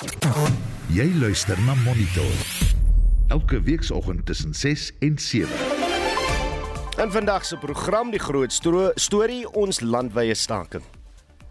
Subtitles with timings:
[0.00, 2.32] Jy luister na Monitor.
[3.28, 5.48] Elke weekoggend tussen 6 en 7.
[7.02, 10.82] In vandag se program die groot stro storie ons landwyse staking.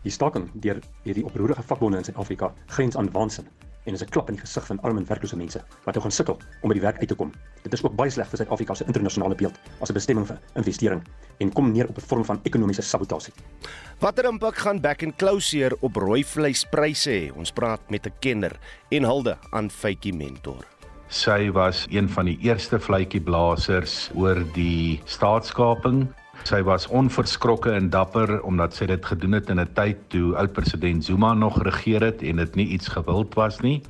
[0.02, 3.46] Die staking deur hierdie oproerige vakbonde in Suid-Afrika grens aan waansin
[3.86, 6.12] en is 'n klap in die gesig van arm en werklose mense wat nou gaan
[6.12, 7.32] sukkel om by die werk uit te kom.
[7.64, 11.02] Dit is ook baie sleg vir Suid-Afrika se internasionale beeld as 'n bestemming vir investering
[11.40, 13.34] en kom neer op 'n vorm van ekonomiese sabotasie.
[14.00, 17.32] Watter impak gaan back and closure op rooi vleispryse hê?
[17.36, 18.60] Ons praat met 'n kenner
[18.90, 20.66] en hulde aan Faitjie Mentor.
[21.10, 26.08] Sy was een van die eerste vletjieblassers oor die staatskaping.
[26.48, 31.06] Sy was onverskrokke en dapper omdat sy dit gedoen het in 'n tyd toe oud-president
[31.06, 33.82] Zuma nog regeer het en dit nie iets gewild was nie.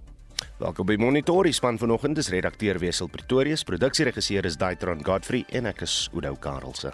[0.58, 1.44] Welkom by Monitor.
[1.44, 6.36] Die span vanoggend is redakteur Wesel Pretorius, produksieregisseur is Daitron Godfrey en ek is Udo
[6.36, 6.94] Karlse.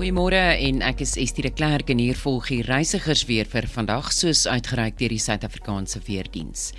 [0.00, 4.06] Goeiemôre en ek is Estie de Klerk en hier volg die reisigers weer vir vandag
[4.16, 6.70] soos uitgereik deur die Suid-Afrikaanse Weerdiens.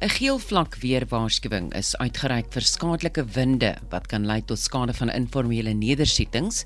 [0.00, 5.10] 'n Geel vlak weerwaarskuwing is uitgereik vir skadelike winde wat kan lei tot skade van
[5.12, 6.62] informele nedersettings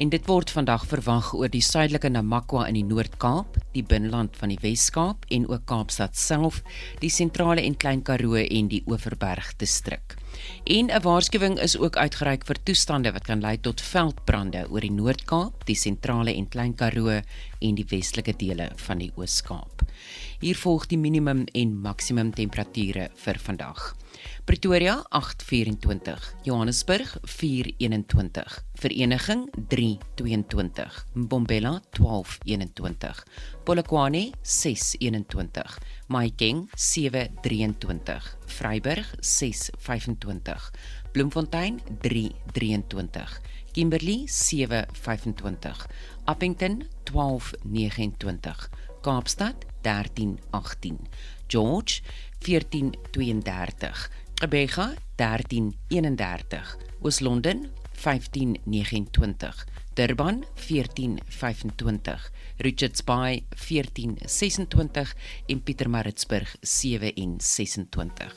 [0.00, 4.54] en dit word vandag verwag oor die suidelike Namakwa in die Noord-Kaap, die binneland van
[4.54, 6.62] die Wes-Kaap en ook Kaapstad self,
[7.04, 10.16] die sentrale en Klein Karoo en die Oeverberg distrik.
[10.64, 14.96] En 'n waarskuwing is ook uitgereik vir toestande wat kan lei tot veldbrande oor die
[14.96, 17.20] Noord-Kaap, die sentrale en Klein Karoo
[17.60, 19.77] en die westelike dele van die Oos-Kaap.
[20.40, 23.94] Hier volg die minimum en maksimum temperature vir vandag.
[24.48, 33.24] Pretoria 824, Johannesburg 421, Vereniging 322, Mbombela 1221,
[33.64, 40.70] Polokwane 621, Mahikeng 723, Vryburg 625,
[41.12, 43.40] Bloemfontein 323,
[43.72, 45.86] Kimberley 725,
[46.24, 48.68] Appington 1229,
[49.00, 50.98] Kaapstad 1318,
[51.48, 52.02] George
[52.38, 54.08] 1432,
[54.38, 57.70] Gqeberha 1331, Oos-London
[58.04, 59.64] 1529,
[59.94, 65.14] Durban 1425, Richards Bay 1426
[65.46, 68.32] en Pietermaritzburg 726.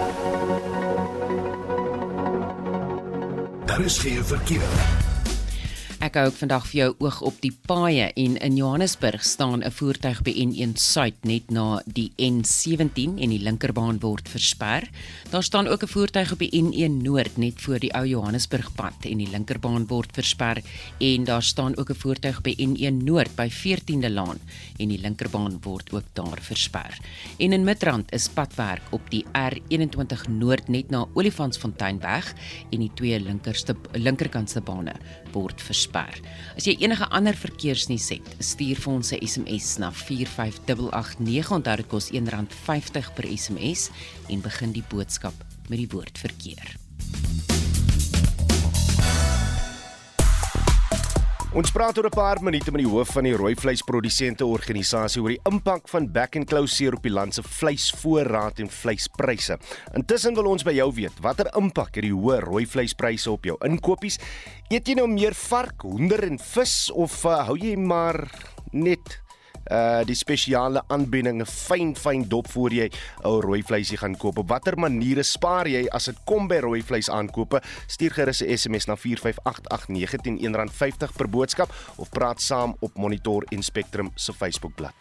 [3.76, 5.05] Daar is geen verkeer.
[5.96, 9.72] Ek hou ook vandag vir jou oog op die paaie en in Johannesburg staan 'n
[9.72, 14.90] voertuig by N1 Suid net na die N17 en die linkerbaan word versper.
[15.30, 19.18] Daar staan ook 'n voertuig op die N1 Noord net voor die ou Johannesburgpad en
[19.18, 20.62] die linkerbaan word versper
[21.00, 24.38] en daar staan ook 'n voertuig by N1 Noord by 14de Laan
[24.78, 26.98] en die linkerbaan word ook daar versper.
[27.38, 32.34] En in Midrand is padwerk op die R21 Noord net na Olifantsfonteinweg
[32.70, 34.92] en die twee linkerste linkerkantste bane
[35.36, 36.16] word versper.
[36.56, 41.52] As jy enige ander verkeersnuus het, stuur vir ons 'n SMS na 45889.
[41.52, 43.90] Onthou dit kos R1.50 per SMS
[44.28, 45.34] en begin die boodskap
[45.68, 46.85] met die woord verkeer.
[51.56, 55.32] Ons praat oor 'n paar minute met die hoof van die rooi vleisprodusente organisasie oor
[55.32, 59.56] die impak van back and closure op die land se vleisvoorraad en vleispryse.
[59.94, 63.56] Intussen wil ons by jou weet, watter impak het die hoë rooi vleispryse op jou
[63.64, 64.18] inkopies?
[64.68, 68.28] Eet jy nou meer vark, hoender en vis of uh, hou jy maar
[68.72, 69.25] net
[69.70, 72.90] uh die spesiale aanbiedinge fyn fyn dop voor jy
[73.24, 74.38] ou rooi vleisie gaan koop.
[74.38, 77.60] Op watter maniere spaar jy as dit kom by rooi vleis aankope?
[77.86, 83.44] Stuur gerus 'n SMS na 45889 teen R1.50 per boodskap of praat saam op Monitor
[83.50, 84.94] en Spectrum se Facebookblad.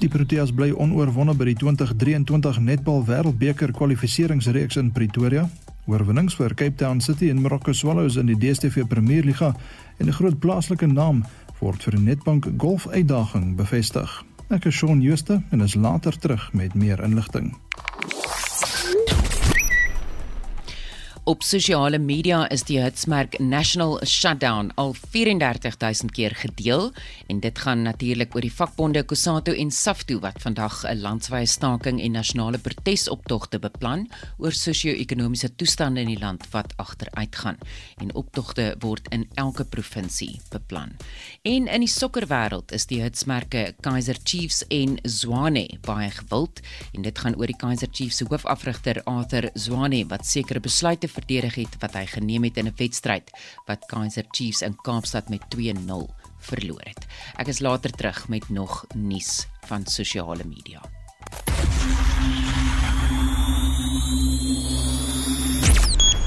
[0.00, 5.42] Die Proteas bly onoorwonde by die 2023 Netbal Wêreldbeker kwalifikasieringsreeks in Pretoria.
[5.90, 9.52] Oorwinnings vir Cape Town City en Morocco Swallows in die DStv Premierliga
[9.98, 11.24] en 'n groot plaaslike naam
[11.60, 14.12] word vir die Netbank Golf uitdaging bevestig.
[14.50, 17.52] Ek is Shaun Jooste en is later terug met meer inligting.
[21.30, 26.88] Op sosiale media is die hitsmerk National Shutdown al 34000 keer gedeel
[27.30, 32.00] en dit gaan natuurlik oor die vakbonde Kusatu en Safto wat vandag 'n landwyse staking
[32.02, 37.58] en nasionale protesoptogte beplan oor sosio-ekonomiese toestande in die land wat agteruitgaan.
[37.98, 40.90] En optogte word in elke provinsie beplan.
[41.42, 46.60] En in die sokkerwêreld is die hitsmerke Kaizer Chiefs en Zwane baie gewild
[46.92, 51.54] en dit gaan oor die Kaizer Chiefs se hoofafrigter Arthur Zwane wat sekere besluite verdedig
[51.54, 53.30] het wat hy geneem het in 'n wedstryd
[53.66, 56.08] wat Kaizer Chiefs in Kaapstad met 2-0
[56.38, 57.06] verloor het.
[57.36, 60.80] Ek is later terug met nog nuus van sosiale media.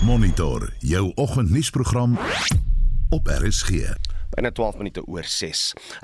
[0.04, 2.20] Monitor jou oggendnuusprogram
[3.10, 3.96] op RSG.
[4.34, 5.60] Byna 12 minute oor 6.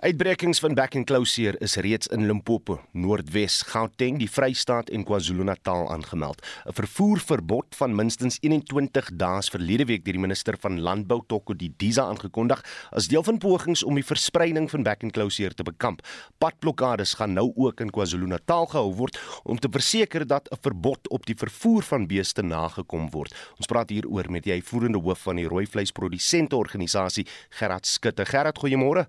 [0.05, 5.89] Uitbrekings van back and closure is reeds in Limpopo, Noordwes, Gauteng, die Vrystaat en KwaZulu-Natal
[5.89, 6.45] aangemeld.
[6.69, 11.55] 'n Vervoerverbod van minstens 21 dae is verlede week deur die minister van Landbou Tokko
[11.55, 12.61] Didiza aangekondig
[12.91, 16.05] as deel van pogings om die verspreiding van back and closure te bekamp.
[16.37, 21.25] Padblokkades gaan nou ook in KwaZulu-Natal gehou word om te verseker dat 'n verbod op
[21.25, 23.33] die vervoer van beeste nagekom word.
[23.57, 28.27] Ons praat hieroor met die uitvoerende hoof van die rooi vleisprodusente organisasie, Gerard Skut te
[28.27, 29.07] Gerard, goeiemôre.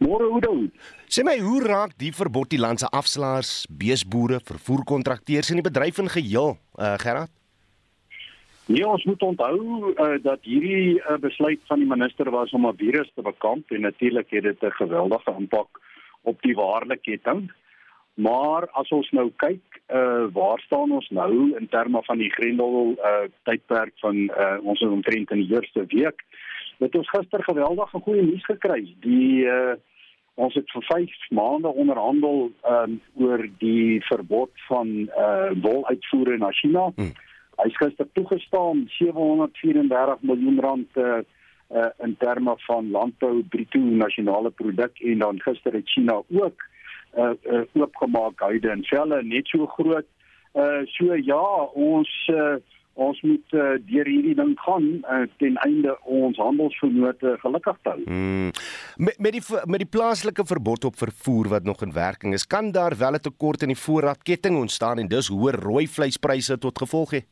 [0.00, 0.54] Môre Oudo.
[1.12, 6.00] Sê my, hoe raak die verbod die land se afslaers, beesboere, vervoerkontrakteurs en die bedryf
[6.02, 7.32] in geheel, uh, Gerard?
[8.70, 12.78] Nee, ons moet onthou uh, dat hierdie uh, besluit van die minister was om 'n
[12.78, 15.80] virus te bekamp en natuurlik het dit 'n geweldige impak
[16.22, 17.50] op die waardeketting.
[18.14, 22.94] Maar as ons nou kyk, uh, waar staan ons nou in terme van die Grendel
[22.98, 26.24] uh, tydperk van uh, ons omtrent in die eerste week?
[26.80, 28.82] Het ons gister geweldige goeie nuus gekry.
[29.06, 29.76] Die uh
[30.40, 36.86] ons het vir 5 maande onderhandel um oor die verbod van uh woluitvoere na China.
[36.96, 37.12] Hmm.
[37.60, 41.20] Hy het gister toegestaan 734 miljoen rand uh,
[41.68, 46.64] uh in terme van landbou bruto nasionale produk en dan gister het China ook
[47.18, 50.06] uh, uh oopgemaak huide en velle net so groot.
[50.54, 51.44] Uh so ja,
[51.74, 52.56] ons uh
[52.94, 57.98] ons moet uh, deur hierdie ding gaan uh, ten einde ons handelsvernote gelukkig hou.
[58.04, 58.50] Mm.
[58.96, 62.72] Met met die met die plaaslike verbod op vervoer wat nog in werking is, kan
[62.72, 67.10] daar wel 'n tekort in die voorraadketting ontstaan en dus hoër rooi vleispryse tot gevolg
[67.12, 67.22] hê.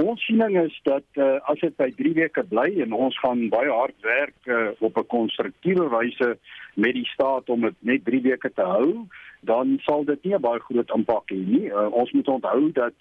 [0.00, 3.70] Ons siening is dat uh, as dit by 3 weke bly en ons gaan baie
[3.70, 6.38] hard werk uh, op 'n konstruktiewe wyse
[6.74, 9.06] met die staat om dit net 3 weke te hou,
[9.40, 11.66] dan sal dit nie 'n baie groot impak hê nie.
[11.68, 12.94] Uh, ons moet onthou dat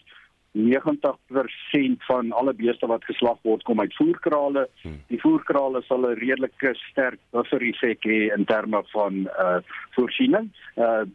[0.51, 4.69] 90% van alle beeste wat geslag word kom uit voerkrale.
[4.81, 5.01] Hmm.
[5.07, 9.59] Die voerkrale sal 'n redelike sterk buffer effek hê in terme van uh
[9.95, 10.49] voorsiening.
[10.75, 11.05] Uh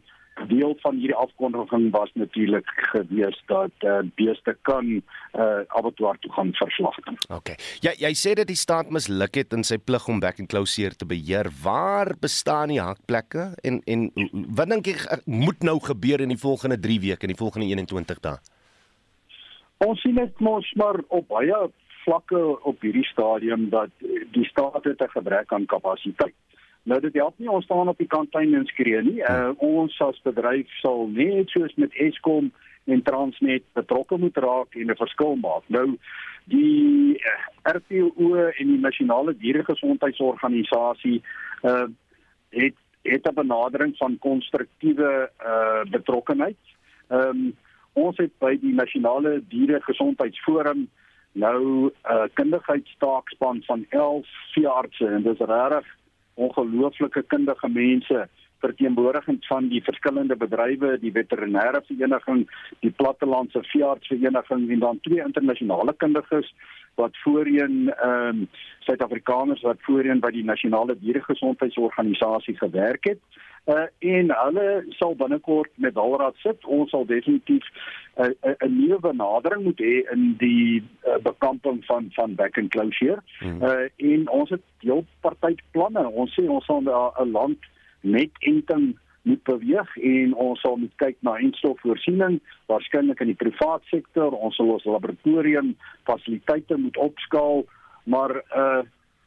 [0.47, 6.53] deel van hierdie afkondiging was natuurlik gewees dat uh, beeste kan uh, abattoir toe gaan
[6.53, 6.97] verslag.
[7.29, 7.55] OK.
[7.85, 10.95] Ja, jy sê dat die staat misluk het in sy plig om back and closure
[10.95, 11.49] te beheer.
[11.63, 14.09] Waar bestaan die hakplekke en en
[14.57, 17.71] wat dink jy uh, moet nou gebeur in die volgende 3 weke, in die volgende
[17.71, 18.37] 21 dae?
[19.83, 21.65] Ons sien dit mos maar op baie
[22.05, 23.91] vlakke op hierdie stadium dat
[24.35, 26.35] die staat het 'n gebrek aan kapasiteit.
[26.85, 29.17] Nou dit help nie ons staan op die kantlyn en skree nie.
[29.25, 32.51] Uh, ons as bedryf sal net soos met Eskom
[32.85, 35.65] en Transnet betrokke moet raak en 'n verskil maak.
[35.67, 35.97] Nou
[36.45, 41.21] die uh, eh, RPO en die nasionale dieregesondheidsorganisasie
[41.63, 41.87] uh
[42.49, 46.61] het het 'n benadering van konstruktiewe uh betrokkenheid.
[47.09, 47.55] Ehm um,
[47.93, 50.89] ons het by die nasionale dieregesondheidsforum
[51.31, 55.85] nou 'n uh, kundigheidstaakspan van 11 veeartse en dis regtig
[56.35, 58.27] ongelooflike kundige mense
[58.65, 62.45] verteenwoordigend van die verskillende bedrywe, die veterinêre vereniging,
[62.85, 66.53] die plattelandse veeartsvereniging en dan twee internasionale kundiges
[66.95, 68.47] wat voorheen ehm um,
[68.85, 73.19] Suid-Afrikaners wat voorheen by die nasionale dieregesondheidsorganisasie gewerk het.
[73.65, 76.65] Uh, en hulle sal binnekort met Dalraad sit.
[76.65, 81.85] Ons sal definitief 'n uh, 'n uh, nuwe benadering moet hê in die uh, bekamping
[81.85, 83.21] van van back and closure.
[83.39, 83.63] Hmm.
[83.63, 86.09] Uh, en ons het heel party planne.
[86.09, 87.57] Ons sê ons sal 'n land
[88.01, 92.37] met enting moet beweeg en ons sal moet kyk na instofvoorsiening
[92.69, 95.71] waarskynlik in die privaat sektor ons sal ons laboratorium
[96.05, 97.65] fasiliteite moet opskaal
[98.03, 98.83] maar uh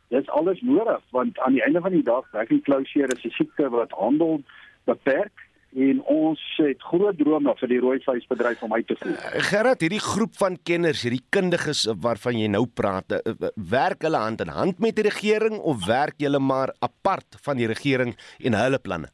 [0.08, 3.68] dis alles nodig want aan die einde van die dag werking closure is 'n siekte
[3.68, 4.42] wat handel
[4.84, 9.12] beperk en ons het groot drome vir die rooi vleisbedryf om uit te voer.
[9.12, 14.16] Uh, Gerard, hierdie groep van kenners, hierdie kundiges waarvan jy nou praat, uh, werk hulle
[14.16, 18.54] hand in hand met die regering of werk julle maar apart van die regering en
[18.54, 19.12] hulle planne?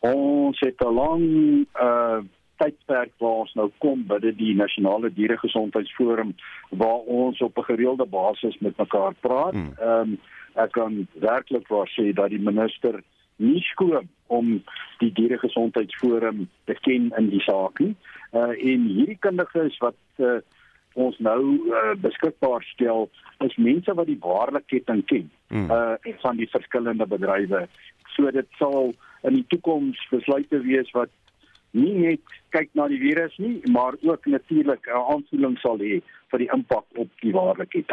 [0.00, 2.20] Ons het 'n lang uh
[2.56, 6.34] tydperk waar ons nou kom by die nasionale dieregesondheidsforum
[6.70, 9.54] waar ons op 'n gereelde basis met mekaar praat.
[9.54, 9.72] Hmm.
[9.78, 10.18] Ehm um,
[10.54, 13.02] ek kan werklik waar sê dat die minister
[13.36, 14.62] nie skoon om
[14.98, 17.94] die dieregesondheidsforum te ken in die saak nie.
[18.32, 20.38] Uh en hierdie kundiges wat uh,
[20.94, 23.10] ons nou uh, beskikbaar stel
[23.44, 25.30] is mense wat die waarlikheid ken.
[25.48, 25.70] Hmm.
[25.70, 27.66] Uh van die verskillende bedrywe.
[28.16, 31.12] So dit sal in die toekoms besluite wees wat
[31.76, 36.38] nie net kyk na die virus nie, maar ook natuurlik 'n aanvoeling sal hê vir
[36.38, 37.92] die impak op die waarlikheid.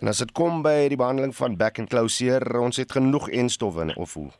[0.00, 3.94] En as dit kom by die behandeling van back and seer, ons het genoeg enstowwe
[3.96, 4.30] of hoe?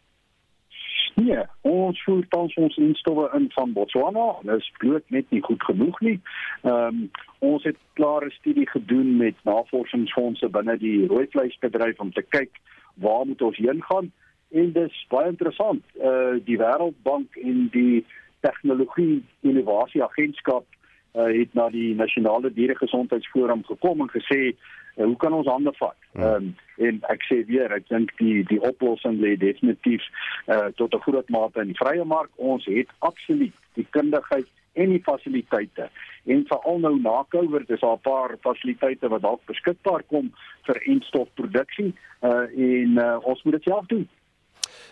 [1.15, 4.35] Nee, ons voer tans ons instowwe in van Botswana.
[4.43, 6.21] Dit is bloot net nie goed genoeg nie.
[6.63, 12.23] Ehm um, ons het klare studie gedoen met navorsingsfondse binne die rooi vleisbedryf om te
[12.23, 12.51] kyk
[12.95, 14.11] waar moet ons heen gaan
[14.51, 15.85] en dit is baie interessant.
[16.01, 18.05] Uh die Wêreldbank en die
[18.45, 20.67] Tegnologie Innovasie Agentskap
[21.15, 25.99] uh, het na die nasionale dieregesondheidsforum gekom en gesê uh, hoe kan ons hande vat?
[26.13, 26.35] Ja.
[26.35, 30.03] Ehm um, en ek sê weer, ek dink die die oplossing lê definitief
[30.51, 32.31] uh, tot 'n groot mate in die vrye mark.
[32.37, 35.87] Ons het absoluut die kundigheid en die fasiliteite.
[36.27, 40.33] En veral nou na Covid is daar 'n paar fasiliteite wat dalk beskikbaar kom
[40.67, 44.09] vir enstofproduksie uh, en uh, ons moet dit self doen.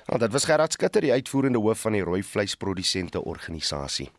[0.07, 4.11] Nou, dit was Gerard Skutter, die uitvoerende hoof van die rooi vleisprodusente organisasie.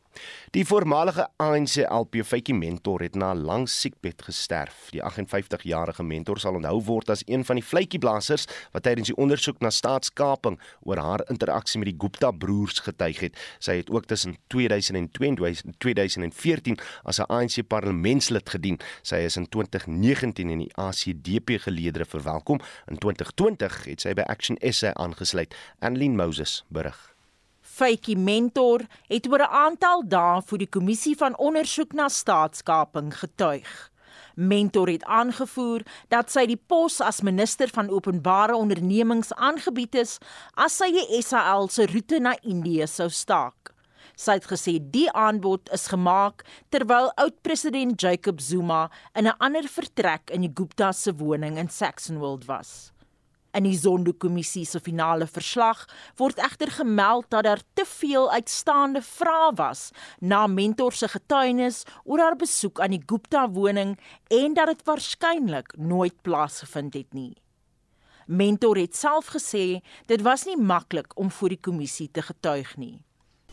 [0.53, 4.89] Die voormalige ANC LP Faitjie Mentor het na 'n lang siekbed gesterf.
[4.91, 9.59] Die 58-jarige mentor sal onthou word as een van die vletjieblassers wat tydens die ondersoek
[9.59, 13.37] na staatskaping oor haar interaksie met die Gupta broers getuig het.
[13.59, 18.79] Sy het ook tussen 2002 en 2014 as 'n ANC parlementslid gedien.
[19.01, 22.59] Sy is in 2019 in die ACDP geleedere verwelkom.
[22.87, 25.55] In 2020 het sy by Action SA aangesluit.
[25.79, 27.12] Annelien Moses berig.
[27.73, 33.89] Faitjie Mentor het oor 'n aantal dae vir die kommissie van ondersoek na staatskaping getuig.
[34.35, 40.19] Mentor het aangevoer dat sy die pos as minister van openbare ondernemings aangebied is
[40.53, 43.73] as sy die SAL se roete na Indië sou staak.
[44.15, 50.29] Sy het gesê die aanbod is gemaak terwyl oud-president Jacob Zuma in 'n ander vertrek
[50.29, 52.92] in die Gupta se woning in Saxonwold was.
[53.53, 55.83] In die Zondo-kommissie se finale verslag
[56.17, 62.23] word egter gemeld dat daar te veel uitstaande vrae was na mentor se getuienis oor
[62.23, 63.91] haar besoek aan die Gupta woning
[64.33, 67.35] en dat dit waarskynlik nooit plaasgevind het nie.
[68.25, 73.03] Mentor het self gesê dit was nie maklik om voor die kommissie te getuig nie.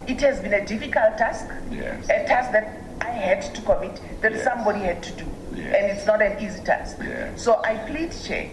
[0.06, 1.52] It has been a difficult task.
[1.68, 2.08] Yes.
[2.08, 2.72] A task that
[3.04, 4.48] I had to commit that yes.
[4.48, 5.28] somebody had to do.
[5.52, 5.76] Yes.
[5.76, 6.96] And it's not an easy task.
[7.04, 7.44] Yes.
[7.44, 8.48] So I plead chair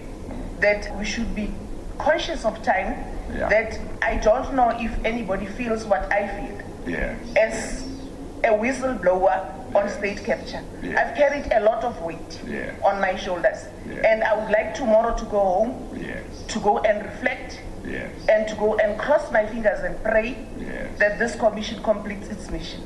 [0.59, 1.51] that we should be
[1.97, 2.95] conscious of time.
[3.33, 3.49] Yeah.
[3.49, 6.61] That I don't know if anybody feels what I feel.
[6.87, 7.35] Yes.
[7.35, 7.83] As
[8.43, 10.63] a whistleblower on state capture.
[10.81, 10.97] Yes.
[10.97, 12.39] I've carried a lot of weight
[12.83, 13.65] on my shoulders.
[13.85, 16.23] And I would like tomorrow to go home, yes.
[16.49, 18.11] to go and reflect, yes.
[18.29, 20.37] and to go and cross my fingers and pray
[20.99, 22.81] that this commission completes its mission.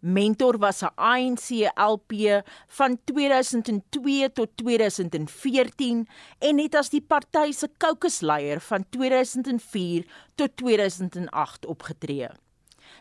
[0.00, 7.68] Mentor was 'n ANC LP van 2002 tot 2014 en het as die party se
[7.78, 12.28] kokesleier van 2004 tot 2008 opgetree.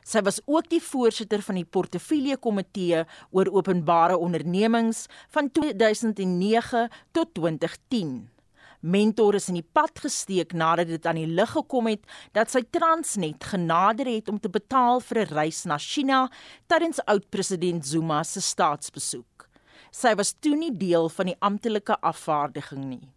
[0.04, 7.34] Sy was ook die voorsitter van die portefeulje komitee oor openbare ondernemings van 2009 tot
[7.34, 8.30] 2010.
[8.80, 12.04] Mentor is in die pad gesteek nadat dit aan die lig gekom het
[12.38, 16.30] dat sy Transnet genader het om te betaal vir 'n reis na China
[16.68, 19.50] tydens oud-president Zuma se staatsbesoek.
[19.92, 23.10] Sy was toe nie deel van die amptelike afvaardiging nie.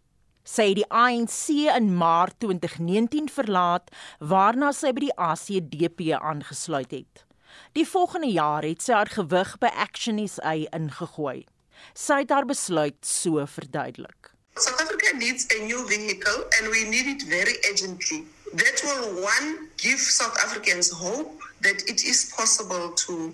[0.43, 7.25] Sy het die ANC in Maart 2019 verlaat waarna sy by die ACDP aangesluit het.
[7.73, 11.45] Die volgende jaar het sy haar gewig by Action SA ingegooi.
[11.93, 14.33] Sy het haar besluit so verduidelik.
[14.57, 18.23] South Needs a new vehicle and we need it very urgently.
[18.53, 23.33] That will, one, give South Africans hope that it is possible to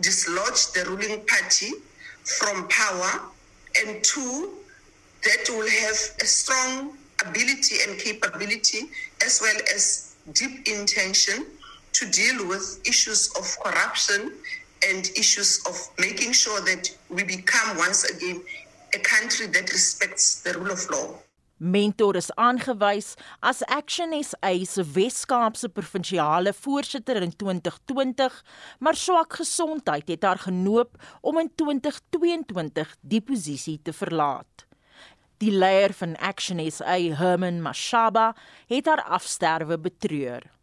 [0.00, 1.72] dislodge the ruling party
[2.24, 3.20] from power,
[3.80, 4.54] and two,
[5.22, 6.96] that will have a strong
[7.26, 8.88] ability and capability
[9.24, 11.46] as well as deep intention
[11.92, 14.32] to deal with issues of corruption
[14.88, 18.42] and issues of making sure that we become once again
[18.94, 21.18] a country that respects the rule of law.
[21.58, 28.44] Mentor is aangewys as Action SA se Wes-Kaapse provinsiale voorsitter in 2020,
[28.78, 34.66] maar swak gesondheid het haar genoop om in 2022 die posisie te verlaat.
[35.42, 38.34] Die leier van Action SA, Herman Mashaba,
[38.70, 40.53] het haar afsterwe betreur.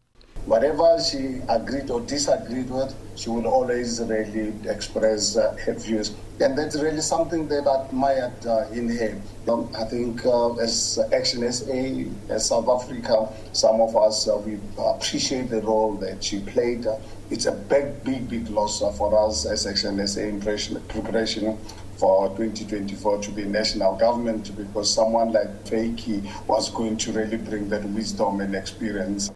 [0.46, 6.12] Whatever she agreed or disagreed with, she would always really express uh, her views.
[6.40, 9.20] And that's really something that I admired uh, in her.
[9.46, 14.58] Um, I think uh, as Action SA, as South Africa, some of us, uh, we
[14.76, 16.86] appreciate the role that she played.
[17.30, 21.56] it's a big, big, big loss for us as Action SA in preparation
[21.96, 27.68] for 2024 to be national government because someone like Feiki was going to really bring
[27.68, 29.30] that wisdom and experience.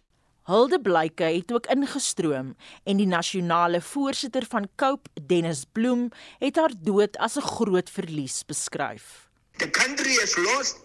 [0.46, 2.52] Hulde Blyke het ook ingestroom
[2.84, 6.04] en die nasionale voorsitter van Cope, Dennis Bloem,
[6.38, 9.26] het haar dood as 'n groot verlies beskryf.
[9.56, 10.76] The country has lost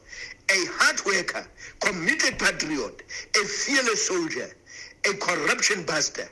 [0.52, 1.46] a hard worker,
[1.78, 3.04] committed patriot,
[3.42, 4.50] a fearless soldier,
[5.10, 6.28] a corruption buster,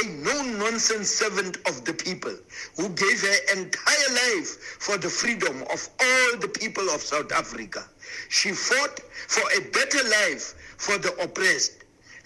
[0.00, 2.36] a no-nonsense servant of the people
[2.76, 7.82] who gave her entire life for the freedom of all the people of South Africa.
[8.28, 11.79] She fought for a better life for the oppressed.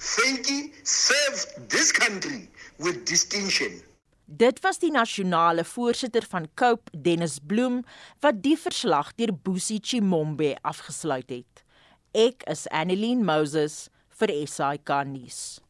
[0.04, 3.80] Feki served this country with distinction.
[4.25, 7.80] Dit was die nasionale voorsitter van Cope, Dennis Bloem,
[8.20, 11.64] wat die verslag deur Boesie Chimombe afgesluit het.
[12.12, 13.88] Ek is Annelien Moses
[14.20, 15.63] vir SAK nuus.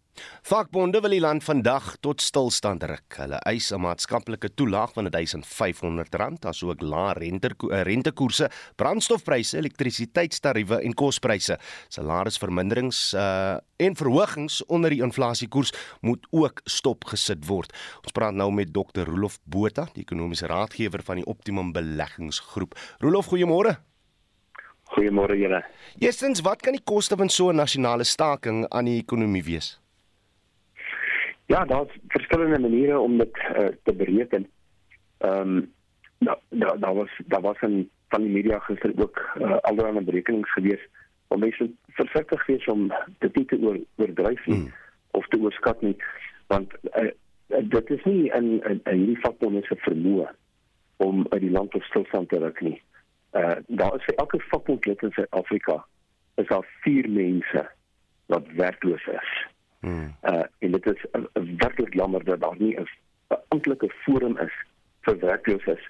[0.46, 3.16] Vakbonde wil die land vandag tot stilstand ruk.
[3.18, 10.94] Hulle eis 'n maatskaplike toelaag van R1500, asook lae rente eh, rentekoerse, brandstofpryse, elektrisiteitstariewe en
[10.94, 11.58] kospryse.
[11.88, 17.72] Salarisverminderings uh, en verhogings onder die inflasiekoers moet ook stopgesit word.
[18.02, 19.02] Ons praat nou met Dr.
[19.04, 22.74] Rolof Botha, die ekonomiese raadgewer van die Optimum Beleggingsgroep.
[22.98, 23.76] Rolof, goeiemôre.
[24.94, 25.64] Goeiemôre julle.
[25.98, 29.83] Eerstens, wat kan die koste van so 'n nasionale staking aan die ekonomie wees?
[31.46, 34.46] Ja, daar's verskillende maniere om dit uh, te bereken.
[35.18, 35.72] Ehm um,
[36.18, 40.52] daar daar da was daar was 'n van die media gister ook uh, allerlei berekenings
[40.52, 40.88] gewees
[41.28, 44.72] om mense versigtig wees om dit nie te oor, oordryf nie hmm.
[45.10, 45.96] of te oorskat nie
[46.46, 47.10] want uh,
[47.46, 50.28] dit is nie 'n 'n hierdie vakbonde se vermoë
[50.96, 52.82] om uit die land tot stilstand te ruk nie.
[53.32, 55.84] Uh daar is vir elke vakbond lid in Suid-Afrika
[56.34, 57.68] is daar 4 mense
[58.26, 59.46] wat werkloos is.
[59.84, 60.14] Hmm.
[60.22, 61.22] Uh en dit is uh,
[61.62, 62.86] werklik jammer dat daar nie 'n
[63.48, 64.54] amptelike forum is
[65.00, 65.82] vir werkloses.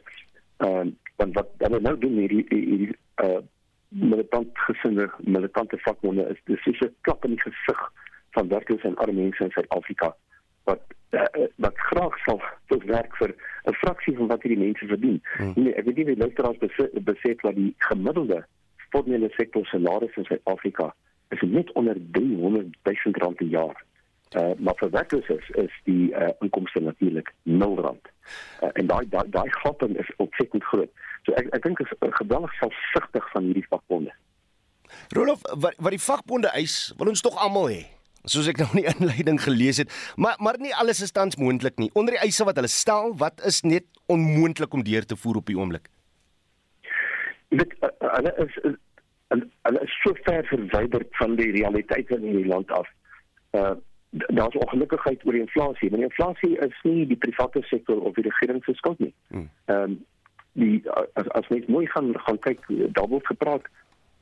[0.57, 3.43] Ehm uh, want wat hulle nou doen hierdie hierdie uh
[3.89, 7.93] militant gesinde militante vakbonde is dis so 'n klap in die gesig
[8.31, 10.17] van werklose en arme mense in Suid-Afrika
[10.65, 13.35] wat uh, wat graag sal tot werk vir
[13.65, 15.23] 'n fraksie van wat hierdie mense verdien.
[15.37, 15.53] Hmm.
[15.55, 16.59] Nee, ek weet nie wie luisteraars
[17.13, 18.45] besef dat die gemiddelde
[18.91, 20.95] formele sektor salaris in Suid-Afrika
[21.29, 23.85] is net onder 300 000 rand per jaar.
[24.35, 28.09] Uh, maar vir werklooses is die uh, inkomste natuurlik 0 rand.
[28.63, 30.91] Uh, en daai daai daai gaping is ontsettend groot.
[31.23, 34.15] So ek ek dink is geweldig selfsugtig van hierdie vakbonde.
[35.15, 37.85] Rolof wat wat die vakbonde eis, wil ons tog almal hê.
[38.27, 41.79] Soos ek nou in die inleiding gelees het, maar maar nie alles is tans moontlik
[41.79, 41.93] nie.
[41.95, 45.47] Onder die eise wat hulle stel, wat is net onmoontlik om deur te voer op
[45.47, 45.87] die oomblik?
[47.55, 47.71] Dit
[48.03, 48.59] hulle is
[49.29, 52.89] hulle is so ver verwyderd van die realiteit in hierdie land af.
[53.51, 53.75] Uh
[54.15, 55.91] daar's ongelukkigheid oor die inflasie.
[55.91, 59.15] Maar die inflasie is nie die private sektor of die regering se skuld nie.
[59.29, 59.49] Hmm.
[59.65, 60.05] Ehm um,
[60.55, 60.83] die
[61.19, 63.67] as as mens mooi gaan gaan kyk, daar word gepraat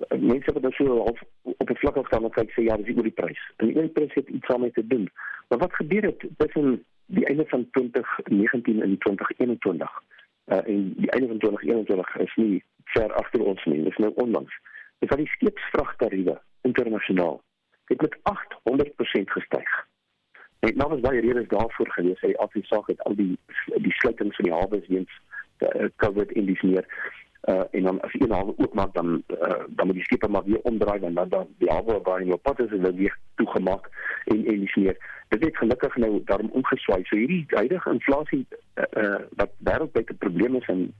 [0.08, 3.02] mense wat dan so op op 'n vlak afstaan en kyk sê ja, dis oor
[3.02, 3.52] die prys.
[3.56, 5.10] En die prys het iets daarmee te doen.
[5.48, 10.02] Maar wat gebeur het tussen die einde van 2019 en 2021?
[10.46, 13.82] Uh, en die einde van 2021 is nie ver agter ons nie.
[13.82, 14.60] Dis nou onlangs.
[15.02, 16.36] Dis al die skeepsvragtariewe
[16.68, 17.40] internasionaal
[17.90, 19.70] het met 800% gestyg.
[20.62, 22.20] En nou was baie redes daarvoor gewees.
[22.20, 23.32] Hy afsaak het al die
[23.82, 25.16] die sluitings van die hawe weens
[25.58, 26.86] uh, COVID en dis meer
[27.50, 30.60] uh en dan as een hawe oopmaak dan uh, dan moet die skepe maar weer
[30.70, 33.90] omdraai en dan dan die hawe waar hy op pad is en weer toegemaak
[34.24, 34.96] en en dis meer.
[35.28, 37.02] Dit het gelukkig nou daarom omgeswaai.
[37.04, 40.94] So hierdie huidige inflasie uh, uh wat wêreldwyd 'n probleem is en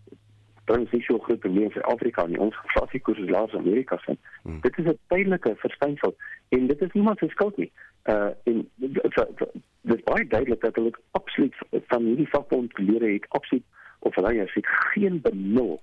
[0.65, 2.39] dan is so groot probleem vir Afrika nie.
[2.39, 4.17] Ons inflasiekoers is laer as Amerika se.
[4.43, 4.61] Hmm.
[4.61, 6.15] Dit is 'n tydelike verskynsel
[6.49, 7.73] en dit is niemand se skuld nie.
[8.05, 13.65] Uh en dit is baie duidelik dat hulle absoluut van hierdie vakbond geleer het absoluut
[13.99, 15.83] of hulle het geen benul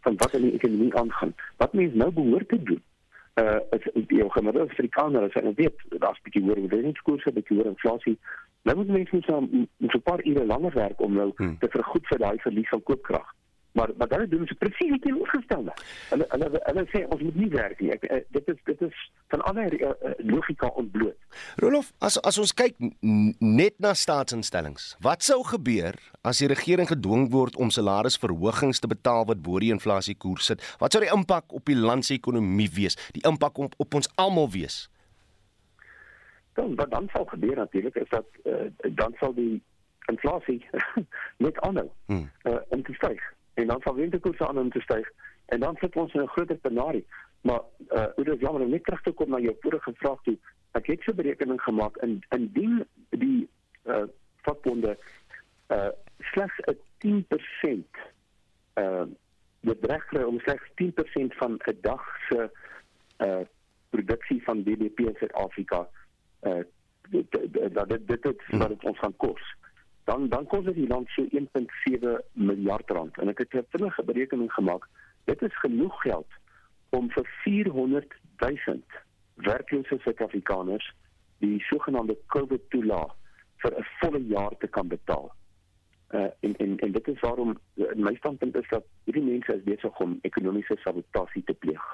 [0.00, 1.34] van wat in die ekonomie aangaan.
[1.56, 2.82] Wat mense nou behoort te doen
[3.40, 7.72] uh is die gemiddelde Afrikaner as hy weet daar's bietjie hoër inflasiekoerse, 'n bietjie hoër
[7.72, 8.18] inflasie.
[8.62, 11.58] Nou moet mense net so 'n paar ure langer werk om nou hmm.
[11.58, 13.34] te vergoed vir daai verlies van koopkrag.
[13.78, 15.72] Maar maar dan doen ze precies het teenoorgestelde.
[16.10, 17.90] En en hulle sê ons moet nie werk nie.
[17.94, 18.96] Ek, ek, dit is dit is
[19.28, 21.14] van alle uh, logika ontbloot.
[21.62, 22.74] Rolof, as as ons kyk
[23.38, 25.94] net na staatsinstellings, wat sou gebeur
[26.26, 30.66] as die regering gedwing word om salarisverhogings te betaal wat bo die inflasiekoers sit?
[30.82, 32.98] Wat sou die impak op die land se ekonomie wees?
[33.14, 34.88] Die impak op op ons almal wees?
[36.58, 39.62] Dan wat dan sal gebeur natuurlik is dat uh, dan sal die
[40.10, 40.62] inflasie
[41.46, 42.30] net aanhou hmm.
[42.42, 43.22] uh, om te styg
[43.58, 45.10] en dan sal rentekoerse aan om te styg
[45.46, 47.06] en dan sit ons in 'n groter penarie.
[47.40, 50.38] Maar uh hoe dit jammer om net terug te kom na jou vorige vraag toe.
[50.70, 53.48] Ek het so berekening gemaak in indien die
[53.84, 54.06] uh
[54.42, 54.98] vakbonde
[55.68, 57.86] uh slegs 'n 10%
[58.74, 59.06] uh
[59.60, 62.50] bedrag kry om slegs 10% van 'n dag se
[63.18, 63.40] uh
[63.90, 65.88] produksie van BBP in Suid-Afrika
[66.42, 66.62] uh
[67.10, 67.52] dit dit
[67.88, 69.40] dit dit wat dit ons gaan kos.
[69.40, 69.67] Uh
[70.08, 74.02] dan dan kos dit die land so 1.7 miljard rand en ek het 'n vinnige
[74.10, 74.88] berekening gemaak
[75.28, 76.26] Dit is genoeg geld
[76.88, 78.80] om vir 400 000
[79.34, 80.86] werklose Suid-Afrikaners
[81.44, 83.12] die sogenaamde COVID toelaag
[83.62, 85.28] vir 'n volle jaar te kan betaal.
[86.10, 87.58] Uh en en en dit is waarom
[87.94, 91.84] my standpunt is dat hierdie mense is besig om ekonomiese sabotasie te pleeg.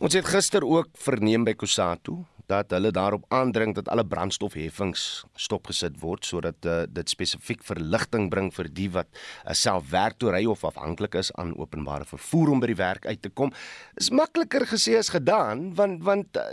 [0.00, 5.02] Ons het gister ook verneem by Kusatu dat hulle daarop aandring dat alle brandstofheffings
[5.36, 10.32] stopgesit word sodat uh, dit spesifiek verligting bring vir die wat uh, self werk toe
[10.32, 13.52] ry of afhanklik is aan openbare vervoer om by die werk uit te kom.
[14.00, 16.48] Is makliker gesê as gedaan want want uh,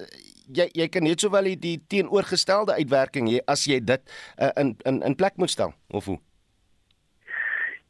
[0.52, 4.04] jy jy kan net sowel die, die teenoorgestelde uitwerking hê as jy dit
[4.44, 6.20] uh, in in in plek moet stel of hoe?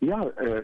[0.05, 0.61] Ja, uh,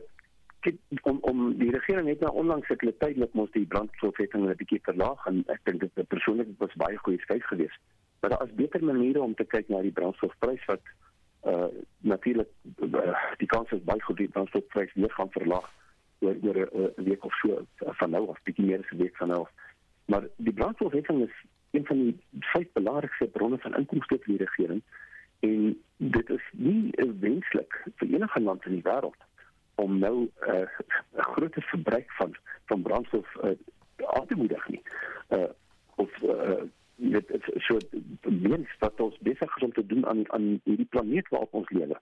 [0.63, 4.55] kyk om om die regering het nou onlangs het hulle tydelik mos die brandstofheffing 'n
[4.61, 7.79] bietjie verlaag en ek dink dit persoonlik was baie goeie skryf geweest.
[8.19, 10.81] Maar daar is beter maniere om te kyk na die brandstofprys wat
[11.45, 11.67] uh
[11.99, 12.49] natuurlik
[12.79, 15.69] uh, die kans is baie goed die brandstofprys weer gaan verlaag
[16.19, 16.59] oor oor
[16.97, 19.51] 'n week of so van nou af, bietjie meer as 'n week van nou af.
[20.05, 21.35] Maar die brandstofheffing is
[21.71, 24.81] een van die vyf belangrikste bronne van inkomste vir die regering
[25.39, 29.21] en dit is nie wenslik vir enige land in die wêreld
[29.75, 30.67] om nou 'n uh,
[31.11, 33.51] groot verbruik van van brandstof uh,
[33.97, 34.81] aan te moedig nie.
[35.29, 35.51] Uh
[35.95, 36.63] of uh
[36.95, 37.77] is so
[38.29, 41.99] mens wat ons besig is om te doen aan aan hierdie planeet waarop ons lewe.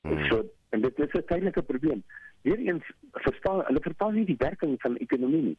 [0.00, 0.24] Hmm.
[0.26, 2.02] So en dit is 'n tydelike probleem.
[2.42, 5.58] Weereens verstaan hulle verstaan nie die werking van ekonomie nie.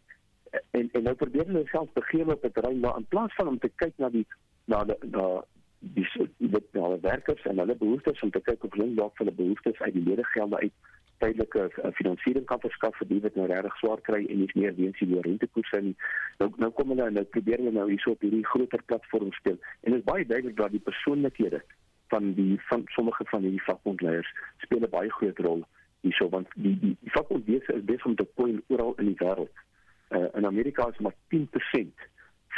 [0.72, 3.60] En en nou probeer hulle self begeer op het terrein maar in plaas van om
[3.60, 4.28] te kyk na die
[4.66, 5.44] na die na
[5.80, 9.32] die dit na die werkers en hulle behoeftes om te kyk of hulle dalk hulle
[9.32, 10.74] behoeftes uit die ledegelde uit
[11.24, 14.76] tydelike uh, finansiering kan verskaf vir die wat nou regtig swaar kry en nie meer
[14.80, 15.96] weens die hoë rentekoerse nie.
[16.42, 19.60] Nou nou kom hulle nou probeer hulle nou hierso op hierdie groter platform speel.
[19.82, 21.62] En dit is baie duidelik dat die persoonlikhede
[22.14, 24.32] van die van sommige van hierdie vakbondleiers
[24.66, 25.64] speel 'n baie groot rol
[26.04, 29.62] hierso want die die, die vakbondwese is besig om te poen oral in die wêreld.
[30.10, 32.10] Uh, in Amerika is maar 10%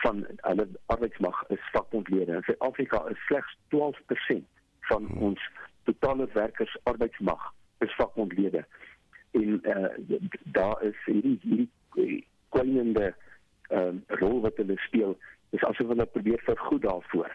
[0.03, 2.35] van hulle arbeidsmag is vakbondlede.
[2.35, 4.43] In Suid-Afrika is slegs 12%
[4.89, 5.21] van hmm.
[5.29, 5.49] ons
[5.83, 8.65] totale werkers arbeidsmag is vakbondlede.
[9.31, 9.75] En eh
[10.09, 13.15] uh, daar is hierdie hierdie kwynende
[13.69, 15.17] ehm uh, rol wat hulle speel.
[15.49, 17.31] Dis asof hulle probeer vergoed daarvoor.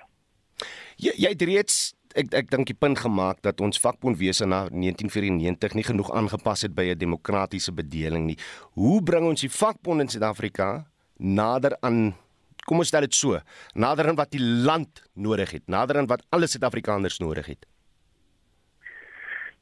[0.96, 1.76] Jy jy het reeds
[2.18, 6.74] ek ek dink die punt gemaak dat ons vakbondwese na 1994 nie genoeg aangepas het
[6.74, 8.38] by 'n demokratiese bedeling nie.
[8.74, 12.14] Hoe bring ons die vakbond in Suid-Afrika nader aan
[12.66, 13.40] kom ons stel dit so,
[13.74, 17.66] nader aan wat die land nodig het, nader aan wat alle Suid-Afrikaners nodig het?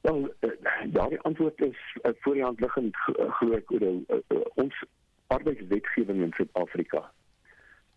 [0.01, 0.51] Wel, uh,
[0.87, 4.85] daardie antwoord is uh, voor die hand liggend uh, glo ek oor uh, uh, ons
[5.27, 7.11] arbeidswetgewing in Suid-Afrika.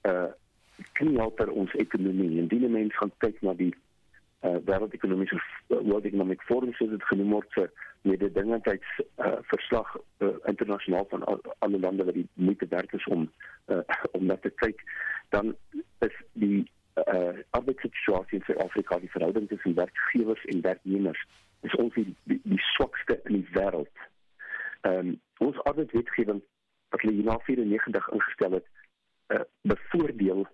[0.02, 0.30] Uh
[0.98, 2.40] kan help vir ons ekonomie.
[2.42, 3.70] Indien mense gaan kyk na die
[4.42, 5.38] uh wêreldekonomiese
[5.70, 7.70] World Economic Forum se dit genoem word vir
[8.10, 9.92] met die dingendheids uh verslag
[10.26, 13.28] uh, internasionaal van al, alle lande wat die moeite werd is om
[13.68, 13.84] uh,
[14.18, 14.82] om net te kyk,
[15.30, 15.54] dan
[16.08, 16.66] is die
[17.06, 21.22] uh arbeidssituasie in Suid-Afrika, die verhouding tussen werkgewers en werknemers
[21.62, 24.08] is ons die, die, die swakste in die wêreld.
[24.82, 26.42] Ehm um, ons arbeidswetgewing
[26.94, 28.66] wat hulle na 94 ingestel het,
[29.34, 30.46] uh, bevoordeel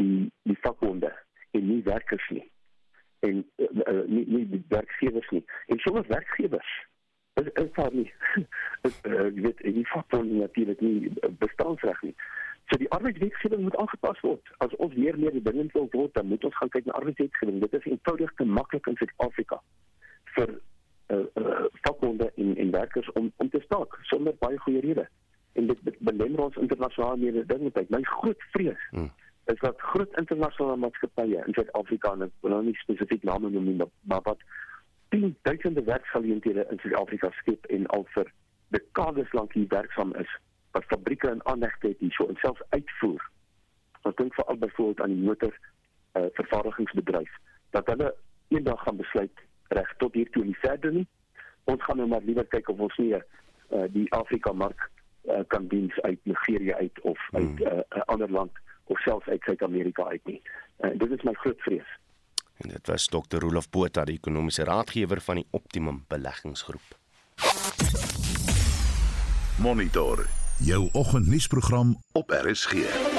[0.00, 1.12] die die vakbonde
[1.50, 2.44] en nie werkers nie.
[3.28, 5.44] En uh, uh, nie nie die werkgewers nie.
[5.66, 6.72] En sommige werkgewers
[7.40, 8.12] is is daar nie
[8.88, 11.12] is uh, weet die vakbonde natuurlik nie
[11.44, 12.14] bestaansreg nie.
[12.70, 14.52] So die arbeidswetgewing moet aangepas word.
[14.64, 17.60] As ons meer meer dinge wil word, dan moet ons gaan kyk na arbeidswetgewing.
[17.64, 19.60] Dit is eenvoudig te maklik in Suid-Afrika
[20.36, 20.54] vir
[21.12, 25.08] uh, uh, vakbonde en en werkers om om te staak sonder baie goeie redes.
[25.52, 27.90] En dit, dit belemmer ons internasionale mededingendheid.
[27.90, 29.10] My groot vrees hmm.
[29.52, 33.68] is dat groot internasionale maatskappye in Suid-Afrika en ek wil nou nie spesifiek name noem
[33.68, 34.40] nie, maar wat
[35.42, 38.32] duisende werksgeleenthede in Suid-Afrika skep en al vir
[38.72, 40.30] dekades lank hier werksaam is,
[40.72, 43.20] wat fabrieke en aanlegte het hier so en selfs uitvoer.
[44.08, 47.34] Ek dink veral byvoorbeeld aan die motor uh, vervaardigingsbedryf
[47.76, 48.14] dat hulle
[48.48, 51.06] eendag gaan besluit reg tot hier toe nie verder nie.
[51.64, 53.22] Ons gaan nou maar liewer kyk of ons nie uh,
[53.94, 54.90] die Afrika mark
[55.24, 57.82] uh, kan diens uit Nigerië uit of uit 'n hmm.
[57.96, 58.52] uh, ander land
[58.84, 60.42] of selfs uit Suid-Amerika uit nie.
[60.80, 61.98] Uh, dit is my groot vrees.
[62.56, 63.38] En dit was Dr.
[63.38, 66.98] Rolof Botha, die ekonomiese raadgewer van die Optimum Beleggingsgroep.
[69.62, 70.26] Monitor
[70.58, 73.11] jou oggendnuusprogram op RSG.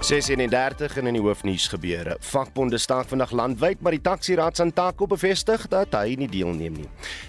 [0.00, 2.14] 36 in die hoofnuus gebeure.
[2.24, 6.86] Vakbonde staak vandag landwyd, maar die taksieraad se Antako bevestig dat hy nie deelneem nie.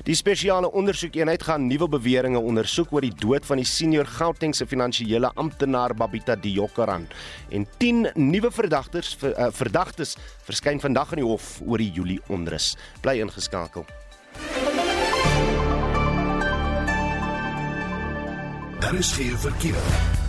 [0.07, 5.33] Die spesiale ondersoekeenheid gaan nuwe beweringe ondersoek oor die dood van die senior Gautengse finansiële
[5.35, 7.09] amptenaar Babita Diokaran
[7.51, 10.15] en 10 nuwe verdagtes uh, verdagtes
[10.47, 12.77] verskyn vandag in die hof oor die Julie onrus.
[13.03, 13.83] Bly ingeskakel.
[18.79, 20.20] Daar is geen verkeer.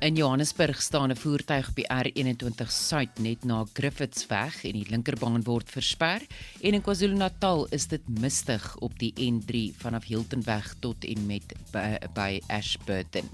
[0.00, 5.42] In Johannesburg staan 'n voertuig op die R21 Suid net na Griffithsweg en die linkerbaan
[5.42, 6.22] word versper
[6.60, 11.98] en in KwaZulu-Natal is dit mistig op die N3 vanaf Hiltonweg tot en met by,
[12.14, 13.28] by Ashburton.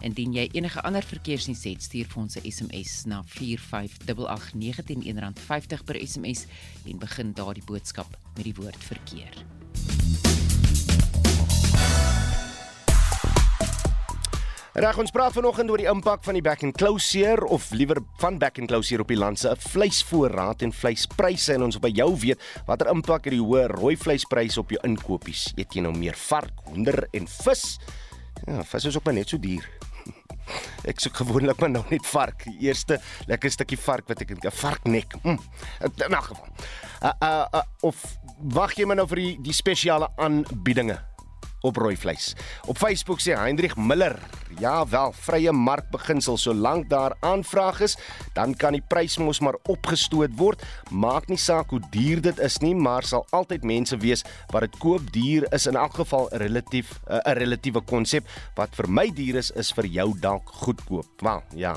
[0.00, 6.06] Indien jy enige ander verkeersnuus het, stuur vir ons 'n SMS na 45889 R1.50 per
[6.06, 6.46] SMS
[6.84, 9.46] en begin daardie boodskap met die woord verkeer.
[14.78, 18.36] Reg, ons praat vanoggend oor die impak van die back and closure of liewer van
[18.38, 22.06] back and closure op die land se vleisvoorraad en vleispryse en ons wil by jou
[22.22, 25.48] weet watter impak het die hoë rooi vleispryse op jou inkopies?
[25.58, 27.64] Eet jy nou meer vark, hoender en vis?
[28.44, 29.66] Ja, vis is ook maar net so duur.
[30.94, 32.46] Ek soek gewoonlik maar nou net vark.
[32.46, 35.18] Die eerste lekker stukkie vark wat ek 'n varknek.
[35.24, 35.42] Mm.
[35.90, 36.48] In elk geval.
[37.02, 37.98] Uh, uh, uh, of
[38.54, 41.02] wag jy maar nou vir die, die spesiale aanbiedinge?
[41.60, 42.34] Op rooi vleis.
[42.66, 44.18] Op Facebook sê Hendrik Miller,
[44.60, 47.96] ja wel, vrye markbeginsel solank daar aanvraag is,
[48.34, 50.62] dan kan die prys mos maar opgestoot word.
[50.90, 54.78] Maak nie saak hoe duur dit is nie, maar sal altyd mense wees wat dit
[54.82, 55.12] koop.
[55.12, 58.24] Duur is in elk geval relatief eh, 'n relatiewe konsep.
[58.54, 61.06] Wat vir my duur is, is vir jou dalk goedkoop.
[61.22, 61.76] Wel, ja.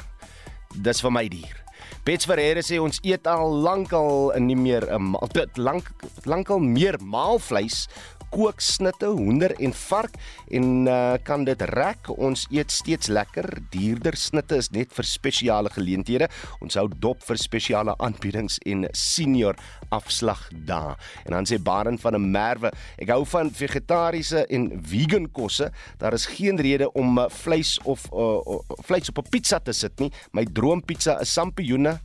[0.76, 1.62] Dis vir my duur.
[2.06, 5.92] Bets Ferreira sê ons eet al lankal nie meer 'n dit lank
[6.26, 7.88] lankal meer maalvleis
[8.32, 10.16] kooksnitte, hoender en vark
[10.52, 12.10] en uh, kan dit rek.
[12.16, 13.48] Ons eet steeds lekker.
[13.74, 16.30] Dierder snitte is net vir spesiale geleenthede.
[16.64, 19.60] Ons hou dop vir spesiale aanbiedings en senior
[19.92, 21.00] afslag daar.
[21.26, 25.72] En dan sê Baren van 'n Merwe, ek hou van vegetariese en vegan kosse.
[25.98, 29.74] Daar is geen rede om uh, vleis of uh, uh, vleis op 'n pizza te
[29.74, 30.12] sit nie.
[30.32, 32.00] My droompizza is sampioene,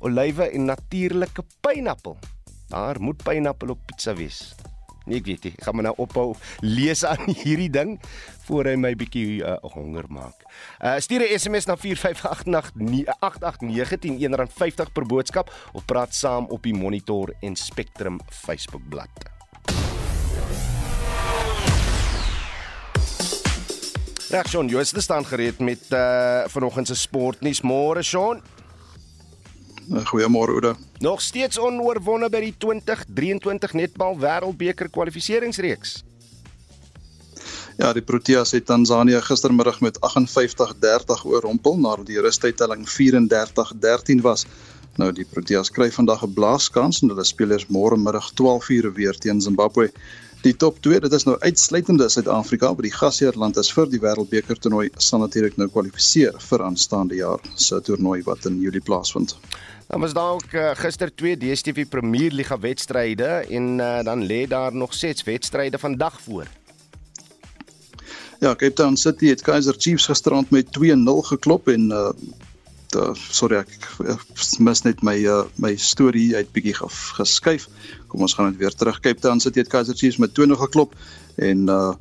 [0.00, 2.18] olywe en natuurlike pineappel.
[2.68, 4.54] Daar moet pineappel op pizza wees.
[5.06, 5.52] Nee, ek weet nie.
[5.58, 6.28] Ek gaan maar nou ophou
[6.60, 8.00] lees aan hierdie ding
[8.46, 10.36] voor hy my bietjie uh, honger maak.
[10.82, 17.34] Uh stuur 'n SMS na 4588910 R50 per boodskap of praat saam op die Monitor
[17.40, 19.30] en Spectrum Facebook bladsy.
[24.48, 27.60] Sean, jy is staan gereed met uh vanoggend se sportnuus.
[27.60, 28.40] Môre, Sean.
[29.90, 30.74] Eh, goeiemôre Oude.
[30.98, 36.02] Nog steeds onoorwonde by die 2023 netbal wêreldbeker kwalifikasieringsreeks.
[37.76, 44.46] Ja, die Proteas het Tansanië gistermiddag met 58-30 oorrompel nadat die rustydtelling 34-13 was.
[45.00, 49.40] Nou die Proteas kry vandag 'n blaaskans en hulle spelers môre middag 12:00 weer teen
[49.40, 49.90] Zimbabwe.
[50.42, 54.58] Die top 2, dit is nou uitsluitende Suid-Afrika, maar die gasheerland is vir die Wêreldbeker
[54.58, 59.36] toernooi sal natuurlik nou kwalifiseer vir aanstaande jaar se toernooi wat in Julie plaasvind.
[59.86, 64.40] Dan was daar ook uh, gister twee DStv Premier Liga wedstryde en uh, dan lê
[64.48, 66.50] daar nog ses wedstryde vandag voor.
[68.40, 70.72] Ja, Cape Town City het Kaizer Chiefs gisterand met 2-0
[71.30, 72.10] geklop en uh,
[72.96, 73.72] uh sorry ek,
[74.14, 74.22] ek
[74.60, 76.74] mis net my uh my storie uit bietjie
[77.18, 77.68] geskuif.
[78.08, 79.00] Kom ons gaan net weer terug.
[79.00, 80.96] Cape Town City het Kaizer Chiefs met 2-0 geklop
[81.36, 81.92] en uh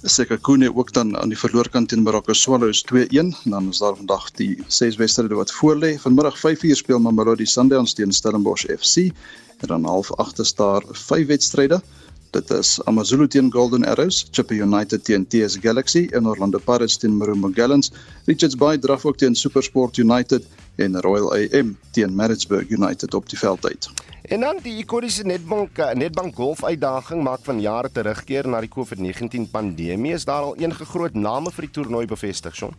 [0.00, 4.30] Sekakune ook dan aan die verloorkant teen Morocco Swallows 2-1 en dan is daar vandag
[4.38, 5.98] die ses wedstryde wat voorlê.
[6.00, 9.12] Vanmiddag 5:00 speel Mamelodi Sundowns teen Stellenbosch FC
[9.60, 11.82] en dan half 8 is daar vyf wedstryde.
[12.30, 17.16] Dit is AmaZulu teen Golden Arrows, Chippa United teen TS Galaxy en Orlando Pirates teen
[17.16, 17.90] Marumba Gallants.
[18.24, 23.38] Richards Bay draf ook teen SuperSport United en Royal AM teen Maritzburg United op die
[23.38, 23.90] veld uit.
[24.22, 28.70] En dan die ikoniese Netbank eh, Netbank Golf uitdaging maak van jare terugkeer na die
[28.70, 30.14] COVID-19 pandemie.
[30.14, 32.78] Is daar al enige groot name vir die toernooi bevestig, Shaun?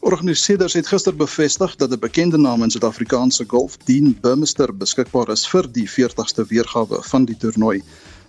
[0.00, 5.48] Organiseerders het gister bevestig dat 'n bekende naam in Suid-Afrikaanse golf, Dean Burmester, beskikbaar is
[5.48, 7.82] vir die 40ste weergawe van die toernooi.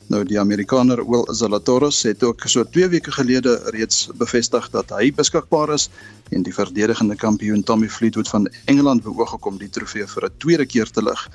[0.08, 5.12] Nou die Amerikaner Will Zalatoris het ook so 2 weke gelede reeds bevestig dat hy
[5.12, 5.90] beskikbaar is
[6.32, 10.66] en die verdedigende kampioen Tommy Fleetwood van Engeland beoog gekom die trofee vir 'n tweede
[10.66, 11.30] keer te lig.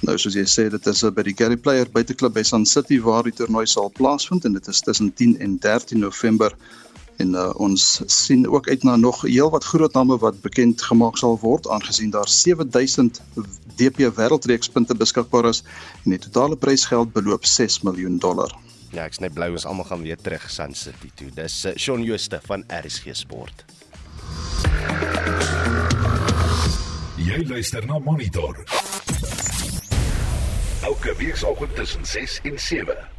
[0.00, 3.22] Nou soos jy sê, dit is by die Gary Player buiteklub by Sun City waar
[3.22, 6.52] die toernooi sal plaasvind en dit is tussen 10 en 13 November
[7.22, 11.38] en uh, ons sien ook uit na nog heelwat groot name wat bekend gemaak sal
[11.40, 13.20] word aangesien daar 7000
[13.76, 15.62] DP wêreldreekspunte beskikbaar is
[16.04, 18.52] en die totale prysgeld beloop 6 miljoen dollar.
[18.94, 21.28] Ja, ek's net bly ons almal gaan weer terug Sun City toe.
[21.34, 23.64] Dis uh, Shaun Jooste van RSG Sport.
[27.16, 28.62] Jy luister na Monitor.
[30.86, 33.15] Elke weekoggend tussen 6 en 7.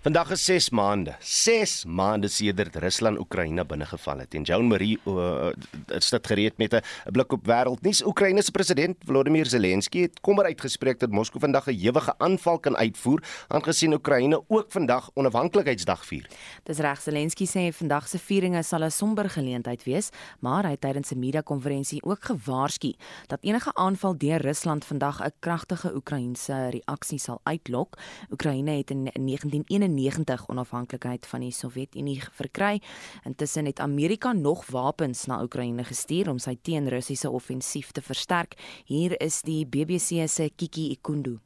[0.00, 1.12] Vandag is 6 maande.
[1.20, 4.34] 6 maande sedert Rusland Oekraïne binnegeval het.
[4.34, 5.50] En Jean Marie uh,
[5.92, 6.80] is dit gereed met 'n
[7.12, 8.00] blik op wêreldnuus.
[8.06, 12.76] Oekraïne se president Volodymyr Zelensky het kommer uitgespreek dat Moskou vandag 'n ewige aanval kan
[12.76, 16.26] uitvoer, aangesien Oekraïne ook vandag onafhanklikheidsdag vier.
[16.62, 20.08] Dis reg, Zelensky sê vandag se vieringe sal 'n somber geleentheid wees,
[20.38, 22.94] maar hy het tydens 'n media-konferensie ook gewaarsku
[23.26, 27.98] dat enige aanval deur Rusland vandag 'n kragtige Oekraïense reaksie sal uitlok.
[28.30, 32.80] Oekraïne het in 1991 1991 onafhanklikheid van die Sowjetunie verkry.
[33.24, 38.56] Intussen het Amerika nog wapens na Oekraïne gestuur om sy teen-Russiese offensief te versterk.
[38.84, 41.38] Hier is die BBC se Kiki Ikundu.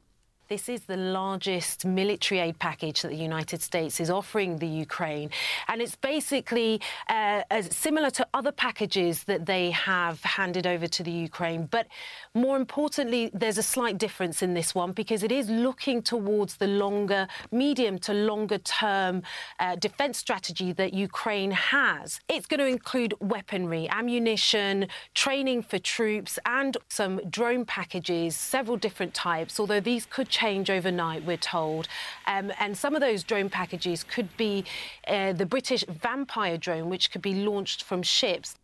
[0.47, 5.31] This is the largest military aid package that the United States is offering the Ukraine.
[5.67, 11.09] And it's basically uh, similar to other packages that they have handed over to the
[11.11, 11.65] Ukraine.
[11.65, 11.87] But
[12.35, 16.67] more importantly, there's a slight difference in this one because it is looking towards the
[16.67, 19.23] longer, medium to longer term
[19.59, 22.19] uh, defense strategy that Ukraine has.
[22.29, 29.15] It's going to include weaponry, ammunition, training for troops, and some drone packages, several different
[29.15, 31.87] types, although these could change overnight, we're told.
[32.27, 34.63] Um, and some of those drone packages could be
[35.07, 38.55] uh, the British Vampire drone, which could be launched from ships.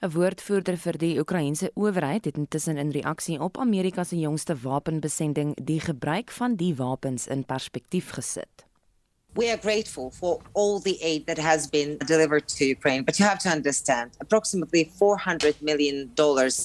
[0.00, 5.56] 'n Woordvoerder vir die Oekraïense owerheid het intussen in reaksie op Amerika se jongste wapenbesending
[5.70, 8.66] die gebruik van die wapens in perspektief gesit.
[9.36, 13.24] We are grateful for all the aid that has been delivered to Ukraine, but you
[13.24, 16.12] have to understand approximately $400 million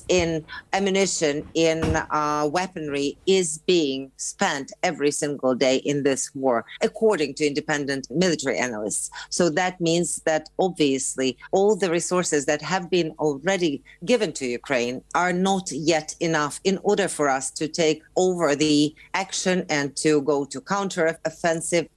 [0.07, 7.33] in ammunition, in uh, weaponry is being spent every single day in this war, according
[7.35, 9.09] to independent military analysts.
[9.31, 15.01] So that means that obviously all the resources that have been already given to Ukraine
[15.15, 20.21] are not yet enough in order for us to take over the action and to
[20.21, 21.87] go to counter offensive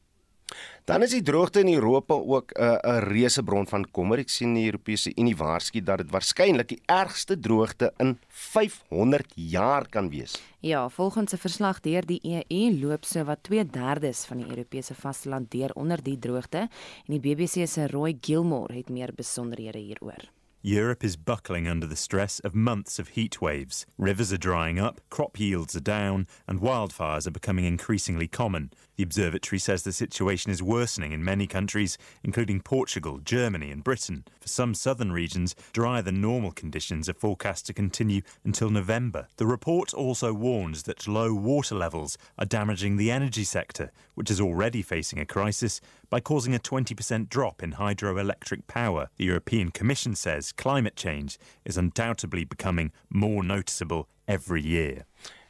[0.93, 4.19] Dan is die droogte in Europa ook 'n uh, 'n reuse bron van kommer.
[4.19, 9.89] Ek sien die Europese Unie waarsku dat dit waarskynlik die ergste droogte in 500 jaar
[9.89, 10.35] kan wees.
[10.61, 15.51] Ja, volgens 'n verslag deur die EU loop so wat 2/3 van die Europese vasteland
[15.51, 16.69] deur onder die droogte
[17.07, 20.31] en die BBC se Roy Gilmore het meer besonderhede hieroor.
[20.65, 23.85] Europe is buckling under the stress of months of heat waves.
[23.99, 28.71] Rivers are drying up, crop yields are down, and wildfires are becoming increasingly common.
[28.97, 34.25] The observatory says the situation is worsening in many countries, including Portugal, Germany, and Britain.
[34.41, 39.29] For some southern regions, drier than normal conditions are forecast to continue until November.
[39.39, 44.41] The report also warns that low water levels are damaging the energy sector, which is
[44.41, 49.09] already facing a crisis, by causing a 20% drop in hydroelectric power.
[49.17, 55.07] The European Commission says climate change is undoubtedly becoming more noticeable every year.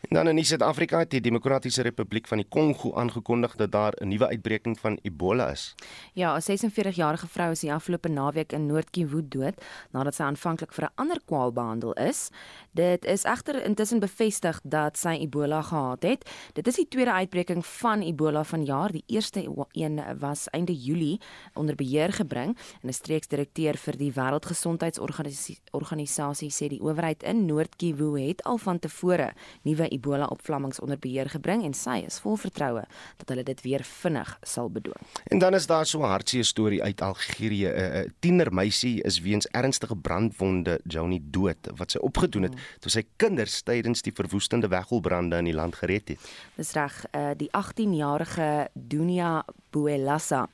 [0.08, 4.08] En dan in Suid-Afrika het die Demokratiese Republiek van die Kongo aangekondig dat daar 'n
[4.08, 5.74] nuwe uitbreking van Ebola is.
[6.12, 10.84] Ja, 'n 46-jarige vrou is die afgelope naweek in Noord-Kivu dood nadat sy aanvanklik vir
[10.84, 12.30] 'n ander kwaal behandel is.
[12.70, 16.30] Dit is egter intussen bevestig dat sy Ebola gehad het.
[16.52, 18.92] Dit is die tweede uitbreking van Ebola vanjaar.
[18.92, 21.20] Die eerste een was einde Julie
[21.54, 28.42] onder beheer gebring en 'n streeksdirekteur vir die Wêreldgesondheidsorganisasie sê die owerheid in Noord-Kivu het
[28.42, 32.84] al van tevore nuwe Ebola opvlammings onder beheer gebring en sy is vol vertroue
[33.20, 35.06] dat hulle dit weer vinnig sal bedwing.
[35.30, 37.68] En dan is daar so 'n hartseer storie uit Algerië.
[37.68, 43.62] 'n Tienermeisie is weens ernstige brandwonde Johnny dood wat sy opgedoen het toe sy kinders
[43.62, 46.32] tydens die verwoestende wegholbrande in die land gered het.
[46.56, 50.46] Dis reg, uh, die 18-jarige Dunia Boelassa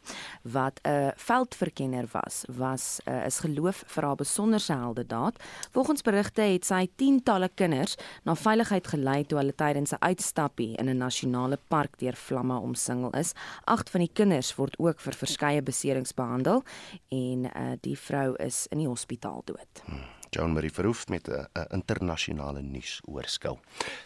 [0.43, 5.43] wat 'n veldverkenner was, was uh, is geloof vir haar besonderse heldedaad.
[5.71, 10.89] Volgens berigte het sy tientalle kinders na veiligheid gelei toe hulle tydens 'n uitstappie in
[10.89, 13.33] 'n nasionale park deur vlamme omsingel is.
[13.65, 16.63] Agt van die kinders word ook vir verskeie beserings behandel
[17.09, 19.83] en uh, die vrou is in die hospitaal dood.
[19.85, 20.18] Hmm.
[20.31, 23.59] Joan Marie Verhoef met 'n internasionale nuusoorskil.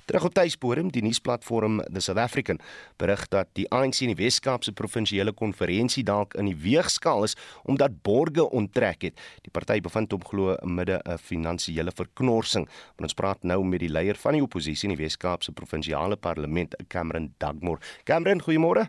[0.05, 2.59] Terug op tuisbodem, die nuusplatform The South African
[2.97, 8.03] berig dat die ANC in die Wes-Kaapse provinsiale konferensie dalk in die weegskaal is omdat
[8.03, 9.21] borge onttrek het.
[9.41, 12.69] Die party bevind hom glo midde 'n finansiële verknorsing.
[12.97, 17.35] Ons praat nou met die leier van die oppositie in die Wes-Kaapse provinsiale parlement, Cameron
[17.39, 17.81] Dugmore.
[18.05, 18.89] Cameron, goeiemôre.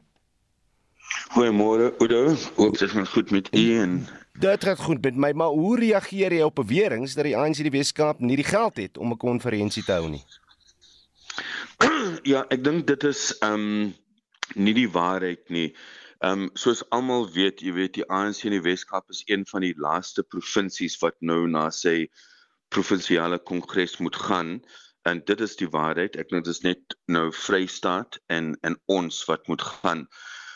[1.34, 4.08] Goeiemôre Oudo, hoop dit gaan goed met u en
[4.40, 7.74] Dit gaan goed met my, maar hoe reageer jy op beweringe dat die ANC die
[7.74, 10.24] Weskaap nie die geld het om 'n konferensie te hou nie?
[12.24, 13.94] Ja, ek dink dit is ehm um,
[14.56, 15.76] nie die waarheid nie.
[16.20, 19.62] Ehm um, soos almal weet, jy weet die ANC in die Weskaap is een van
[19.62, 22.10] die laaste provinsies wat nou na sy
[22.74, 24.62] provinsiale kongres moet gaan
[25.04, 26.16] en dit is die waarheid.
[26.16, 30.08] Ek dink dit is net nou Vrystaat en en ons wat moet gaan.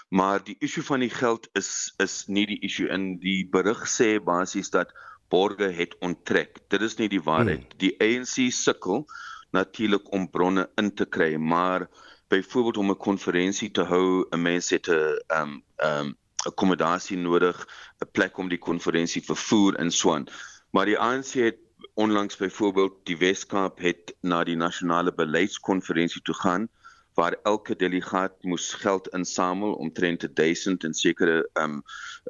[0.09, 4.17] Maar die issue van die geld is is nie die issue in die berig sê
[4.23, 4.93] basies dat
[5.29, 6.61] borge het onttrek.
[6.71, 7.65] Dit is nie die waarheid.
[7.67, 7.79] Hmm.
[7.83, 9.05] Die ANC sukkel
[9.51, 11.87] natuurlik om bronne in te kry, maar
[12.27, 14.91] byvoorbeeld om 'n konferensie te hou, 'n mens het 'n
[15.27, 17.67] ehm um, ehm um, akkommodasie nodig,
[17.99, 20.27] 'n plek om die konferensie vervoer en so aan.
[20.71, 21.57] Maar die ANC het
[21.93, 26.69] onlangs byvoorbeeld die Weskaap het na die nasionale beleidskonferensie toe gaan
[27.17, 31.83] waar elke delegaat moes geld insamel omtrent 1000 en sekere ehm um,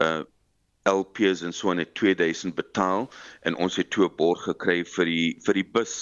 [0.08, 0.24] uh
[0.88, 3.10] LPs en so net 2000 betaal
[3.42, 5.96] en ons het toe 'n borg gekry vir die vir die bus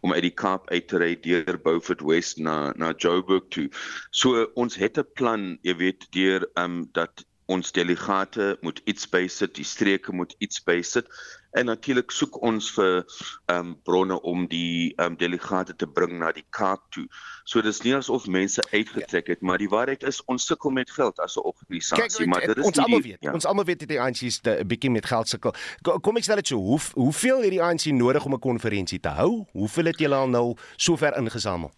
[0.00, 3.68] om uit die Kaap uit te ry deur Beaufort West na na Joburg toe.
[4.10, 9.08] So ons het 'n plan, jy weet, deur ehm um, dat ons delegate moet iets
[9.08, 11.08] bysit, die streke moet iets bysit
[11.50, 13.04] en natuurlik soek ons vir
[13.46, 17.06] ehm um, bronne om die ehm um, delegate te bring na die Kaap toe.
[17.44, 21.18] So dis nie asof mense uitgetrek het, maar die waarheid is ons sukkel met geld
[21.18, 23.16] as 'n organisasie, maar dit is ons almal weet.
[23.20, 23.32] Ja.
[23.32, 25.54] Ons almal weet dit die ANC is 'n bietjie met geld sukkel.
[25.82, 29.08] Kom ek stel dit so, hoe hoeveel het die ANC nodig om 'n konferensie te
[29.08, 29.46] hou?
[29.52, 31.72] Hoeveel het julle al nou sover ingesamel?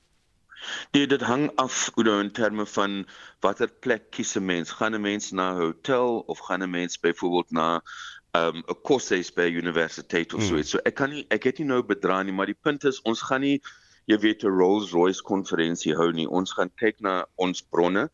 [0.93, 3.07] Nee, dit hang af nou in terme van
[3.41, 4.71] watter plek kies 'n mens.
[4.71, 7.83] Gaan 'n mens na 'n hotel of gaan 'n mens byvoorbeeld na
[8.33, 10.73] um, 'n um, koshuis by universiteit of so iets.
[10.73, 10.81] Hmm.
[10.81, 13.23] So ek kan nie ek het nie nou bedra nie, maar die punt is ons
[13.23, 13.61] gaan nie
[14.07, 16.29] jy weet 'n Rolls-Royce konferensie hou nie.
[16.29, 18.11] Ons gaan kyk na ons bronne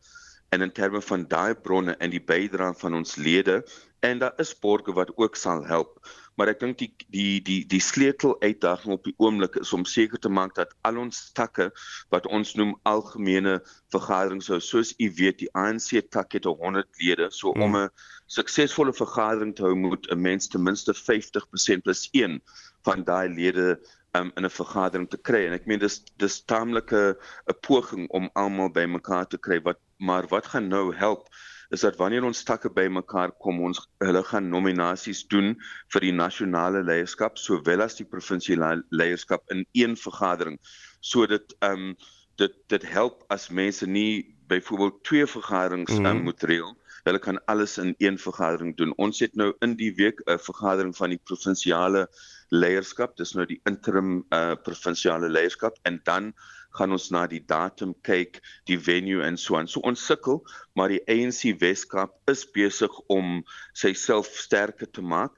[0.49, 3.63] en in terme van daai bronne en die bydrae van ons lede
[3.99, 5.99] en daar is borge wat ook sal help
[6.37, 10.21] maar ek dink die die die die sleutel uitdaging op die oomblik is om seker
[10.21, 11.69] te maak dat al ons takke
[12.13, 13.57] wat ons noem algemene
[13.95, 17.65] vergaderings sou soos u weet die ANC tak het 100 lede so hmm.
[17.65, 17.89] om 'n
[18.37, 22.41] suksesvolle vergadering te hou moet 'n mens ten minste 50% plus 1
[22.85, 23.79] van daai lede
[24.13, 27.17] um, in 'n vergadering te kry en ek meen dis dis taamlike
[27.49, 31.29] 'n poging om almal bymekaar te kry wat maar wat gaan nou help
[31.69, 35.55] is dat wanneer ons takke bymekaar kom ons hulle gaan nominasies doen
[35.93, 40.59] vir die nasionale leierskap sowel as die provinsiale leierskap in een vergadering.
[40.99, 41.95] Sodat ehm um,
[42.37, 46.23] dit dit help as mense nie byvoorbeeld twee vergaderings mm -hmm.
[46.23, 46.75] moet reël.
[47.03, 48.93] Hulle kan alles in een vergadering doen.
[48.97, 52.07] Ons het nou in die week 'n vergadering van die provinsiale
[52.49, 53.17] leierskap.
[53.17, 55.77] Dis nou die interim uh, provinsiale leierskap.
[55.83, 56.33] En dan
[56.77, 59.67] gaan ons na die datum kyk, die venue en so aan.
[59.67, 60.41] So ons sukkel,
[60.75, 63.43] maar die ANC Weskaap is besig om
[63.73, 65.33] syself sterker te maak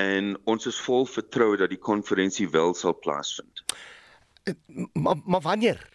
[0.00, 3.64] en ons is vol vertroue dat die konferensie wel sal plaasvind.
[4.92, 5.88] Maar maar wanneer?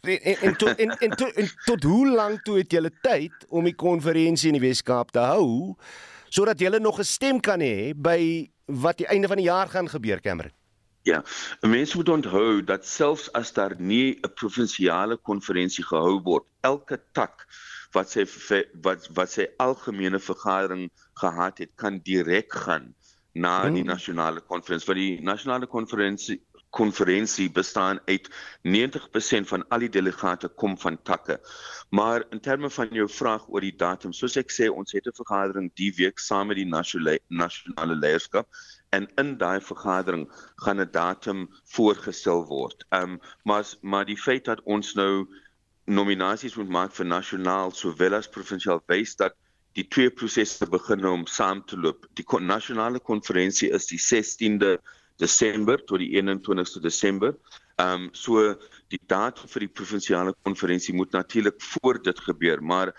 [0.00, 3.64] En en tot en, en, tot, en tot hoe lank toe het julle tyd om
[3.64, 5.74] die konferensie in die Weskaap te hou
[6.28, 9.88] sodat julle nog 'n stem kan hê by wat die einde van die jaar gaan
[9.88, 10.52] gebeur, Cameron?
[11.08, 11.22] Ja,
[11.64, 17.46] mense moet onthou dat selfs as daar nie 'n provinsiale konferensie gehou word, elke tak
[17.96, 18.26] wat sy
[18.84, 20.90] wat wat sy algemene vergadering
[21.22, 22.94] gehad het, kan direk gaan
[23.32, 23.92] na die hmm.
[23.94, 24.86] nasionale konferensie.
[24.86, 26.40] Want die nasionale konferensie
[26.70, 28.28] konferensie bestaan uit
[28.62, 31.40] 90% van al die delegate kom van takke.
[31.88, 35.16] Maar in terme van jou vraag oor die datum, soos ek sê, ons het 'n
[35.16, 38.46] vergadering die week saam met die nasionale nasionale leierskap
[38.90, 40.24] en in daai vergadering
[40.64, 42.86] gaan 'n datum voorgestel word.
[42.88, 45.28] Ehm um, maar maar die feit dat ons nou
[45.84, 49.34] nominasies moet maak vir nasionaal sowel as provinsiaal wys dat
[49.72, 52.06] die twee prosesse begin om saam te loop.
[52.14, 54.78] Die nasionale konferensie is die 16de
[55.16, 57.34] Desember tot die 21ste Desember.
[57.76, 58.54] Ehm um, so
[58.88, 62.94] die datum vir die provinsiale konferensie moet natuurlik voor dit gebeur, maar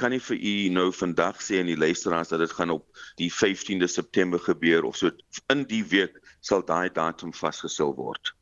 [0.00, 2.86] kan nie vir u nou vandag sê in die luisteraars dat dit gaan op
[3.20, 5.10] die 15de September gebeur of so
[5.52, 8.32] in die week sal daai datum vasgestel word.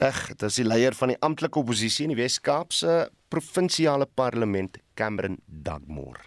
[0.00, 5.40] Reg, dit is die leier van die amptelike oppositie in die Wes-Kaapse provinsiale parlement, Cameron
[5.46, 6.22] Dagmore.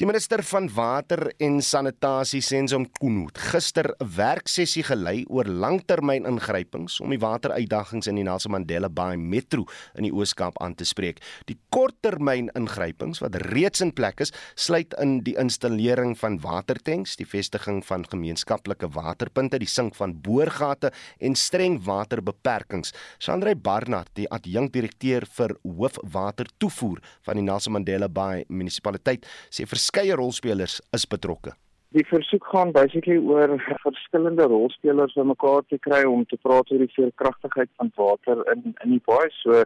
[0.00, 6.24] Die minister van water en sanitasie Sensom Kunu het gister 'n werksessie gelei oor langtermyn
[6.24, 10.84] ingrypings om die wateruitdagings in die Nelson Mandela Bay Metro in die Oos-Kaap aan te
[10.84, 11.20] spreek.
[11.44, 17.26] Die korttermyn ingrypings wat reeds in plek is, sluit in die installering van watertanks, die
[17.26, 22.92] vestiging van gemeenskaplike waterpunte, die sink van boorgate en streng waterbeperkings.
[23.18, 30.80] Sandrey Barnard, die adjunkdirekteur vir hoofwatertoevoer van die Nelson Mandela Bay munisipaliteit, sê verskeie rolspelers
[30.94, 31.52] is betrokke.
[31.90, 36.94] Die versoek gaan basically oor verskillende rolspelers bymekaar te kry om te praat oor die
[36.94, 39.64] veerkragtigheid van water in in die baie so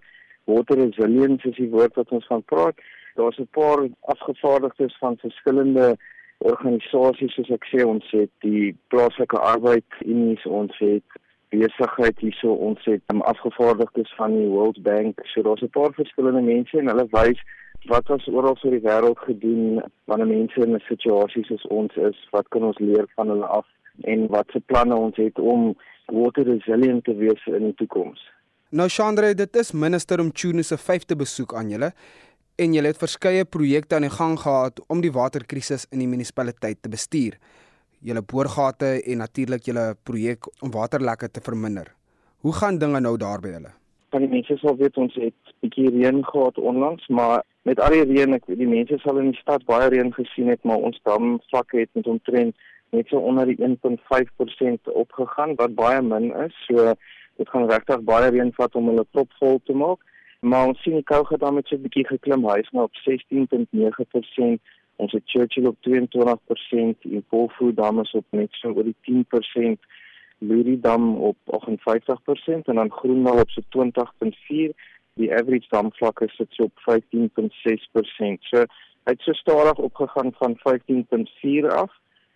[0.48, 2.80] water resilience is die woord wat ons van praat.
[3.16, 5.96] Daar's 'n paar afgevaardigdes van verskillende
[6.38, 11.04] organisasies soos ek sê ons het die plaaslike arbeid unies ons het
[11.50, 16.42] besigheid hierso ons het um, afgevaardigdes van die World Bank so daar's 'n paar verskillende
[16.42, 17.40] mense en hulle wys
[17.90, 19.80] wat ons oral oor die wêreld gedoen
[20.10, 23.66] wanneer mense in 'n situasie soos ons is, wat kan ons leer van hulle af
[24.02, 25.74] en wat se planne ons het om
[26.06, 28.20] water resilient te wees in die toekoms.
[28.70, 31.92] Nou Chandra, dit is minister Mchunu se 5de besoek aan julle
[32.56, 36.82] en julle het verskeie projekte aan die gang gehad om die waterkrisis in die munisipaliteit
[36.82, 37.38] te bestuur.
[38.00, 41.94] Julle boorgate en natuurlik julle projek om waterlekke te verminder.
[42.44, 43.72] Hoe gaan dinge nou daar by julle?
[44.10, 48.04] Van die mense sal weet ons het bietjie reën gehad onlangs, maar met al die
[48.12, 51.84] reën, ek die mense sal in die stad baie reën gesien het, maar ons damvlakke
[51.84, 52.56] het met omtrent
[52.94, 56.56] net so onder die 1.5% opgegaan wat baie min is.
[56.66, 56.92] So
[57.40, 60.04] dit gaan regtig baie reën vat om hulle propvol te maak.
[60.44, 62.96] Maar ons sien die Kouga dam het so 'n bietjie geklim, hy is nou op
[63.06, 64.60] 16.9%.
[64.96, 69.80] Ons het Churchill op 22% en Polfu dam is op net so oor die 10%.
[70.38, 74.74] Lurie dam op 58% en dan Groenwal op so 20.4
[75.20, 78.48] die average damvlakke sit so op 15.6%.
[78.50, 78.64] So
[79.04, 81.92] hy het so stadig opgegaan van 15.4 af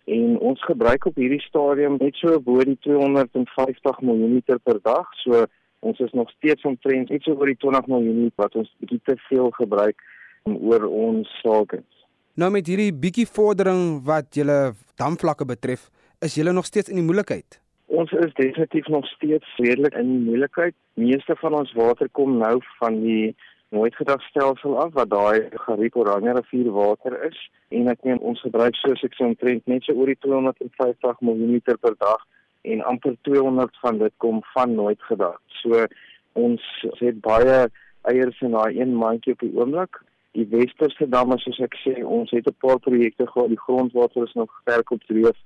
[0.09, 5.11] en ons gebruik op hierdie stadium net so bo die 250 miljoen liter per dag.
[5.25, 5.45] So
[5.81, 9.19] ons is nog steeds omtrent iets oor die 20 miljoen liter wat ons bietjie te
[9.29, 10.03] veel gebruik
[10.49, 11.83] oor ons sake.
[12.39, 15.89] Nou met hierdie bietjie vordering wat julle damvlakke betref,
[16.23, 17.59] is julle nog steeds in die moeilikheid.
[17.89, 20.75] Ons is definitief nog steeds redelik in moeilikheid.
[20.95, 23.37] Meeste van ons water kom nou van die
[23.69, 29.03] Nooitgedagstelsel af wat daai Gariep Oranje rivier water is en ek meen ons gebruik soos
[29.05, 32.25] ek sê omtrent net so oor die 250 miljoen liter per dag
[32.69, 35.37] en amper 200 van dit kom van Nooitgedag.
[35.61, 35.85] So
[36.33, 36.65] ons
[37.01, 37.59] het baie
[38.09, 40.01] eiers in daai een mandjie op die oomblik.
[40.37, 43.49] Die Westerse damme soos ek sê, ons het 'n paar projekte gehad.
[43.49, 45.37] Die grondwater is nog sterk op dreef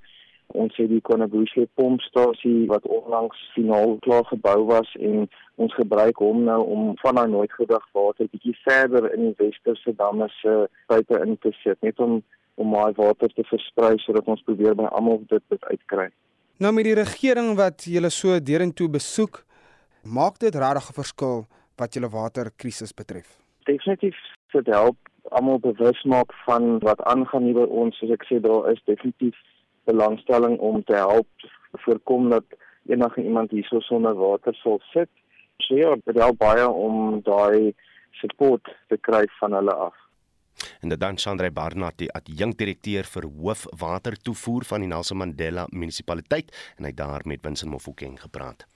[0.52, 5.28] ons het die Konabushi pompstasie wat onlangs finaal klaar gebou was en
[5.62, 9.94] ons gebruik hom nou om van daai nooit gedag water bietjie verder in die westerse
[9.96, 10.56] damme se
[10.92, 12.20] pype in te sit net om
[12.60, 16.10] om daai water te versprei sodat ons probeer by almal dit dit uitkry.
[16.60, 19.40] Nou met die regering wat julle so derentoe besoek,
[20.04, 21.46] maak dit regtig 'n verskil
[21.80, 23.40] wat julle waterkrisis betref.
[23.64, 24.18] Definitief
[24.52, 24.96] dit help
[25.30, 29.36] almal bewus maak van wat aangaan hier by ons soos ek sê daar is definitief
[29.84, 31.28] belangstelling om te help
[31.84, 32.44] voorkom dat
[32.86, 35.10] enige iemand hierso sonder water sal sit.
[35.56, 37.74] So ja, dit help baie om daai
[38.20, 39.98] support te kry van hulle af.
[40.80, 46.86] En dit dan Sandre Barnard, die adjunkdirekteur vir hoofwatertoevoer van die Nelson Mandela munisipaliteit en
[46.88, 48.66] hy daar met Winston Mofokeng gepraat.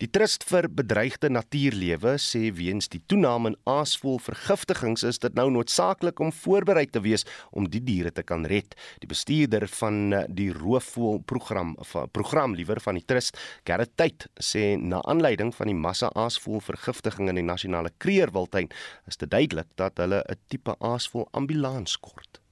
[0.00, 6.20] Die Trust vir Bedreigde Natuurlewe sê weens die toename in aasvoëlvergiftigings is dit nou noodsaaklik
[6.20, 8.76] om voorberei te wees om die diere te kan red.
[9.02, 11.76] Die bestuurder van eh, die roofvoëlprogram
[12.12, 17.40] program liewer van die Trust, Gerrit Tyd, sê na aanleiding van die massa aasvoëlvergiftiging in
[17.40, 18.72] die nasionale kreerwiltuin
[19.06, 22.45] is dit duidelik dat hulle 'n tipe aasvoël ambulans kort.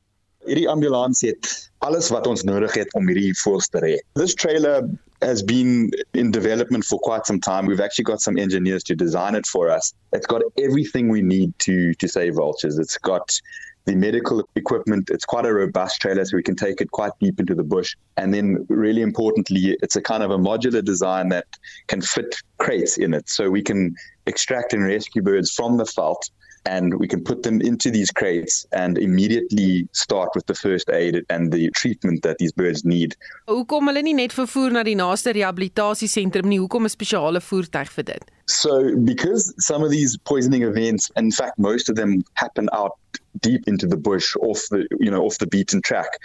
[0.46, 4.02] Hierdie ambulans het alles wat ons nodig het om hierdie voëls te red.
[4.20, 4.88] This trailer
[5.22, 7.66] has been in development for quite some time.
[7.66, 9.94] We've actually got some engineers to design it for us.
[10.12, 12.78] It's got everything we need to to save vultures.
[12.78, 13.40] It's got
[13.86, 15.10] the medical equipment.
[15.10, 17.94] It's quite a robust trailer, so we can take it quite deep into the bush.
[18.16, 21.46] And then, really importantly, it's a kind of a modular design that
[21.86, 23.94] can fit crates in it, so we can
[24.26, 26.24] extract and rescue birds from the veld
[26.66, 31.24] and we can put them into these crates and immediately start with the first aid
[31.28, 33.16] and the treatment that these birds need.
[33.48, 36.60] Hoekom hulle nie net vervoer na die naaste rehabilitasiesentrum nie?
[36.62, 38.32] Hoekom 'n spesiale voertuig vir dit?
[38.46, 42.92] So because some of these poisoning events in fact most of them happen out
[43.40, 46.18] deep into the bush off the you know off the beaten track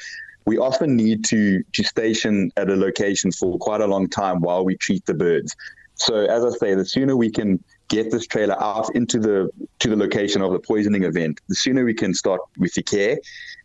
[0.45, 4.63] we often need to to station at a location for quite a long time while
[4.65, 5.55] we treat the birds.
[5.95, 9.89] So as I say the sooner we can get this trailer out into the to
[9.89, 13.17] the location of the poisoning event, the sooner we can start with the care.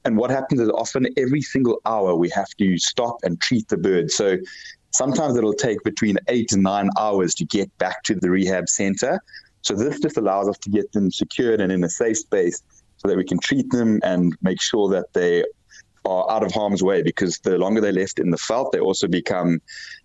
[0.05, 3.77] And what happens is often every single hour we have to stop and treat the
[3.77, 4.11] bird.
[4.11, 4.39] So
[4.91, 9.21] sometimes it'll take between eight to nine hours to get back to the rehab center.
[9.63, 12.63] So this just allows us to get them secured and in a safe space
[12.99, 15.45] so that we can treat them and make sure that they
[16.05, 19.09] are out of harm's way because the longer they're left in the veld, they also
[19.09, 19.61] become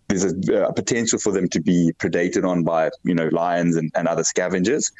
[0.10, 3.92] there's a, a, potential for them to be predated on by you know lions and,
[3.96, 4.92] and other scavengers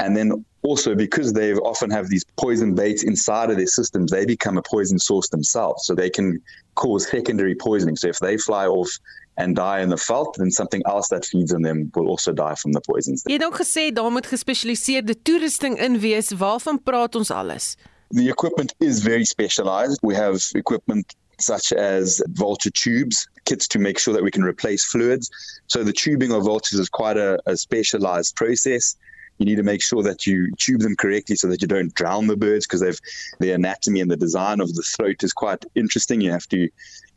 [0.00, 4.26] and then also because they often have these poison baits inside of their systems they
[4.26, 6.40] become a poison source themselves so they can
[6.74, 8.90] cause secondary poisoning so if they fly off
[9.36, 12.56] and die in the veld then something else that feeds on them will also die
[12.56, 13.22] from the poisons.
[13.26, 16.32] Jy het ook gesê daar moet gespesialiseerde toerusting in wees.
[16.34, 17.76] Waarvan praat ons alles?
[18.10, 20.02] The equipment is very specialized.
[20.02, 24.84] We have equipment such as vulture tubes, kits to make sure that we can replace
[24.84, 25.30] fluids.
[25.66, 28.96] So the tubing of vultures is quite a, a specialized process.
[29.38, 32.26] You need to make sure that you tube them correctly so that you don't drown
[32.26, 33.00] the birds because they've
[33.38, 36.20] the anatomy and the design of the throat is quite interesting.
[36.20, 36.68] You have to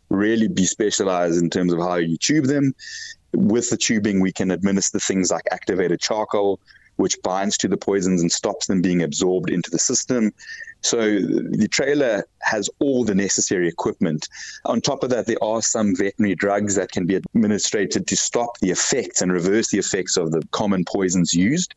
[0.10, 2.76] really be specialized in terms of how you tube them.
[3.34, 6.60] With the tubing, we can administer things like activated charcoal,
[7.02, 10.32] which binds to the poisons and stops them being absorbed into the system.
[10.82, 14.30] So the trailer has all the necessary equipment.
[14.66, 18.60] On top of that, there are some veterinary drugs that can be administered to stop
[18.60, 21.74] the effects and reverse the effects of the common poisons used.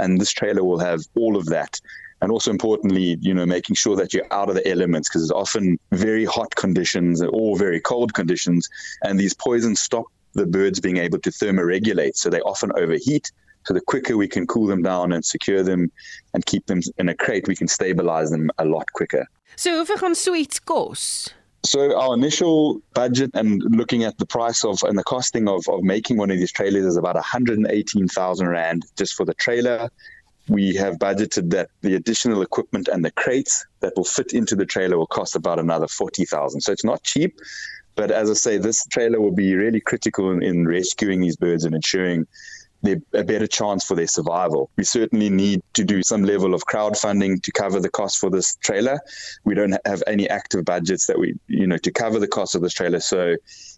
[0.00, 1.80] And this trailer will have all of that.
[2.20, 5.30] And also importantly, you know, making sure that you're out of the elements because it's
[5.30, 8.68] often very hot conditions or very cold conditions.
[9.04, 12.16] And these poisons stop the birds being able to thermoregulate.
[12.16, 13.30] So they often overheat
[13.66, 15.90] so the quicker we can cool them down and secure them
[16.34, 19.26] and keep them in a crate, we can stabilize them a lot quicker.
[19.56, 21.30] So hoeveel gaan so iets kos?
[21.64, 25.82] So our initial budget and looking at the price of and the costing of of
[25.82, 29.88] making one of these trailers is about 118,000 rand just for the trailer.
[30.48, 34.66] We have budgeted that the additional equipment and the crates that will fit into the
[34.66, 36.60] trailer will cost about another 40,000.
[36.60, 37.40] So it's not cheap,
[37.94, 41.64] but as I say this trailer will be really critical in, in rescuing these birds
[41.64, 42.26] and ensuring
[42.92, 44.70] a better chance for their survival.
[44.76, 48.56] We certainly need to do some level of crowdfunding to cover the cost for this
[48.56, 49.00] trailer.
[49.44, 52.62] We don't have any active budgets that we, you know, to cover the cost of
[52.62, 53.00] this trailer.
[53.00, 53.36] So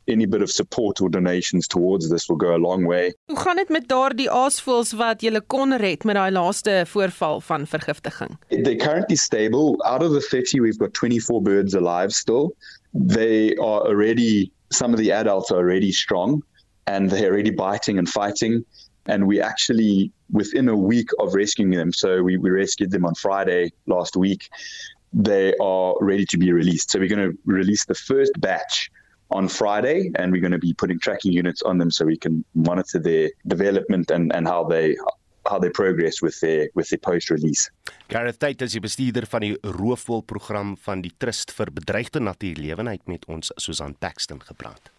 [0.09, 3.15] any bit of support or donations towards this will go a long way.
[3.27, 7.67] Hoe gaan dit met daardie aasvoëls wat jy kon red met daai laaste voorval van
[7.67, 8.37] vergiftiging?
[8.49, 9.77] They're currently stable.
[9.85, 12.55] Out of the 30 we've got 24 birds alive still.
[12.93, 16.43] They are already some of the adults are already strong
[16.87, 18.65] and they're already biting and fighting
[19.09, 23.15] and we actually within a week of rescuing them so we, we rescued them on
[23.15, 24.49] friday last week
[25.13, 28.91] they are ready to be released so we're going to release the first batch
[29.31, 32.45] on friday and we're going to be putting tracking units on them so we can
[32.55, 34.97] monitor their development and and how they
[35.49, 37.71] how they progress with their with their post release.
[38.09, 43.07] Gareth Tate is die bestuurder van die roofvoël program van die Trust vir Bedreigde Natuurlewenheid
[43.07, 44.91] met ons Susan Paxton gepraat.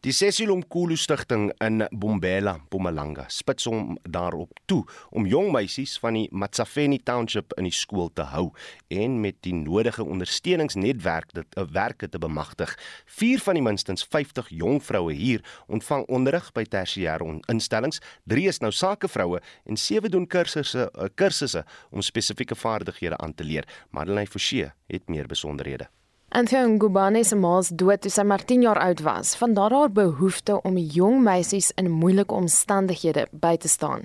[0.00, 6.28] Die Sesilomkhulu Stichting in Bombela, Mpumalanga, spits hom daarop toe om jong meisies van die
[6.30, 8.52] Matsafeni Township in die skool te hou
[8.88, 12.76] en met die nodige ondersteuningsnetwerk dit 'n werke te bemagtig.
[13.06, 18.00] Vier van die minstens 50 jong vroue hier ontvang onderrig by tersiêre instellings.
[18.24, 23.44] Drie is nou sakevroue en sewe doen kursusse eh, kursusse om spesifieke vaardighede aan te
[23.44, 23.68] leer.
[23.90, 25.88] Madeleine Forsie het meer besonderhede.
[26.30, 29.30] Anthony Ngubane se ma is dood toe sy maar 10 jaar oud was.
[29.40, 34.04] Vandaar haar behoefte om jong meisies in moeilike omstandighede by te staan.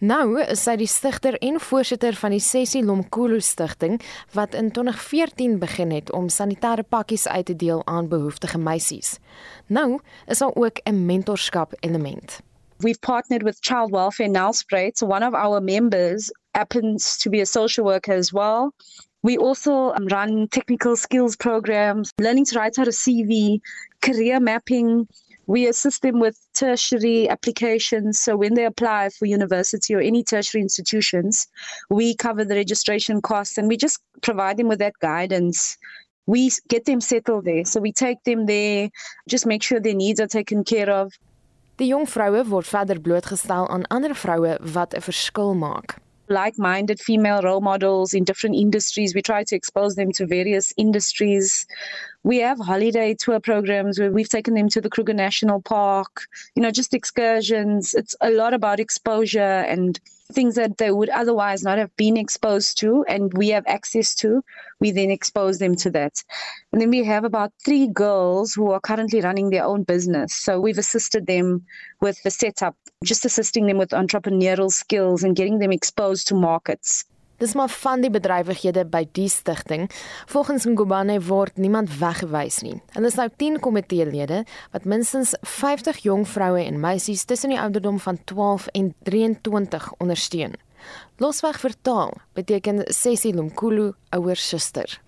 [0.00, 4.00] Nou is sy die stigter en voorsitter van die Sessie Lomkulu Stichting
[4.32, 9.18] wat in 2014 begin het om sanitêre pakkies uit te deel aan behoeftige meisies.
[9.68, 12.40] Nou is daar ook 'n mentorskap element.
[12.80, 17.46] We've partnered with Child Welfare Nelspruit, so one of our members happens to be a
[17.46, 18.72] social worker as well.
[19.22, 23.60] We also um, run technical skills programs, learning to write out a CV,
[24.00, 25.08] career mapping.
[25.46, 28.20] We assist them with tertiary applications.
[28.20, 31.48] So when they apply for university or any tertiary institutions,
[31.90, 35.76] we cover the registration costs and we just provide them with that guidance.
[36.26, 37.64] We get them settled there.
[37.64, 38.90] So we take them there,
[39.28, 41.12] just make sure their needs are taken care of.
[41.78, 45.94] Die jong vroue word verder blootgestel aan ander vroue wat 'n verskil maak.
[46.30, 49.14] Like minded female role models in different industries.
[49.14, 51.66] We try to expose them to various industries.
[52.22, 56.62] We have holiday tour programs where we've taken them to the Kruger National Park, you
[56.62, 57.94] know, just excursions.
[57.94, 59.98] It's a lot about exposure and
[60.32, 64.42] things that they would otherwise not have been exposed to and we have access to
[64.80, 66.22] we then expose them to that.
[66.72, 70.34] And then we have about three girls who are currently running their own business.
[70.34, 71.64] So we've assisted them
[72.00, 77.04] with the setup just assisting them with entrepreneurial skills and getting them exposed to markets
[77.38, 79.86] Dis maar van die bedrywighede by die stigting.
[80.26, 82.80] Volgens Ngubane word niemand weggewys nie.
[82.96, 84.42] Hulle is nou 10 komiteelede
[84.74, 90.58] wat minstens 50 jong vroue en meisies tussen die ouderdom van 12 en 23 ondersteun.
[91.22, 94.98] Losweg vertaal beteken Sessie Lumkulu ouer suster.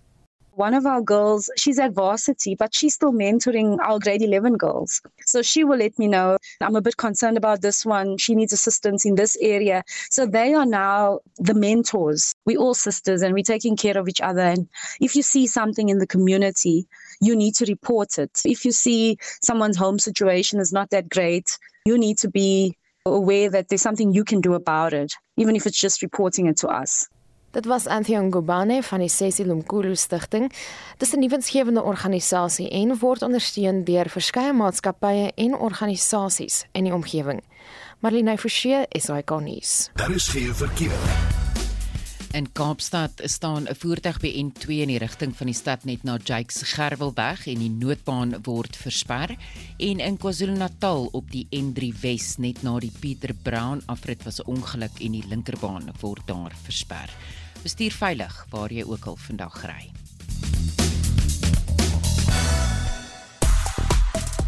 [0.61, 5.01] One of our girls, she's at varsity, but she's still mentoring our grade 11 girls.
[5.25, 8.19] So she will let me know, I'm a bit concerned about this one.
[8.19, 9.83] She needs assistance in this area.
[10.11, 12.35] So they are now the mentors.
[12.45, 14.43] We're all sisters and we're taking care of each other.
[14.43, 14.69] And
[15.01, 16.87] if you see something in the community,
[17.23, 18.43] you need to report it.
[18.45, 21.57] If you see someone's home situation is not that great,
[21.87, 25.67] you need to be aware that there's something you can do about it, even if
[25.67, 27.09] it's just reporting it to us.
[27.51, 30.53] Dit was Anthony Ngubane van die Sessie Lumkulu Stichting.
[30.99, 36.95] Dit is 'n nuwensgewende organisasie en word ondersteun deur verskeie maatskappye en organisasies in die
[36.95, 37.43] omgewing.
[37.99, 39.91] Marlene Forsie, SAK nuus.
[39.95, 40.99] Daar is geen verkeer.
[42.33, 46.19] In Kaapstad staan 'n voertuig by N2 in die rigting van die stad net na
[46.25, 49.37] Jakes Gerwelweg en die noodbaan word versper
[49.77, 54.47] en in KwaZulu-Natal op die N3 Wes net na die Pieter Brown afrit was 'n
[54.47, 57.11] ongeluk en die linkerbaan word daar versper.
[57.61, 59.91] Bestuur veilig waar jy ook al vandag ry.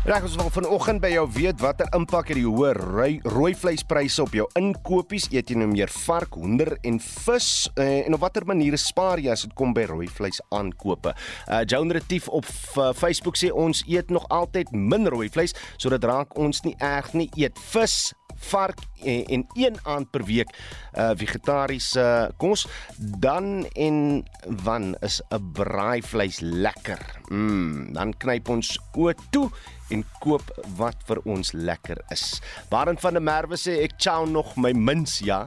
[0.03, 4.25] Reg ons wil vanoggend by jou weet watter impak het die hoë rooi, rooi vleispryse
[4.25, 5.29] op jou inkopies?
[5.31, 7.51] Eet jy nou meer vark, hoender en vis?
[7.77, 11.13] Uh, en op watter maniere spaar jy as dit kom by rooi vleis aankope?
[11.47, 15.93] Uh Joan Retief op uh, Facebook sê ons eet nog altyd min rooi vleis, so
[15.95, 17.29] dit raak ons nie erg nie.
[17.39, 18.11] Eet vis,
[18.51, 20.51] vark en, en een aand per week
[20.99, 22.05] uh vegetariese
[22.37, 22.67] kos
[22.99, 24.25] dan en
[24.65, 27.01] wan is 'n braaivleis lekker.
[27.29, 29.51] Mm, dan knyp ons oë toe
[29.91, 30.45] en koop
[30.77, 32.41] wat vir ons lekker is.
[32.71, 35.47] Baron van der Merwe sê ek chow nog my mins ja.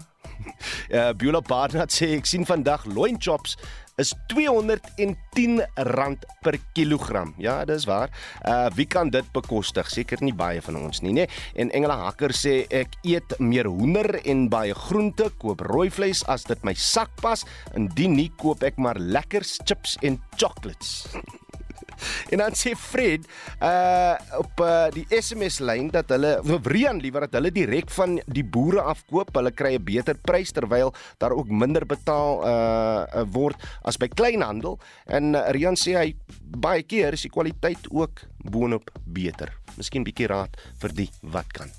[0.91, 3.55] Uh Bula Barnard sê ek sien vandag loin chops
[3.97, 5.61] is R210
[6.43, 7.33] per kilogram.
[7.39, 8.11] Ja, dis waar.
[8.43, 9.89] Uh wie kan dit bekostig?
[9.89, 11.27] Seker nie baie van ons nie, nê?
[11.55, 16.43] En Engela Hakker sê ek eet meer hoender en baie groente, koop rooi vleis as
[16.49, 17.45] dit my sak pas.
[17.75, 21.05] Indien nie koop ek maar lekkers chips en chocolates.
[22.31, 23.25] En dan sê Fred
[23.63, 28.43] uh op uh, die SMS lyn dat hulle Brian liewer dat hulle direk van die
[28.43, 33.97] boere afkoop, hulle kry 'n beter prys terwyl daar ook minder betaal uh word as
[33.97, 34.79] by kleinhandel.
[35.05, 39.53] En uh, Rian sê hy baie keer is die kwaliteit ook boonop beter.
[39.77, 41.71] Miskien bietjie raad vir die wat kan.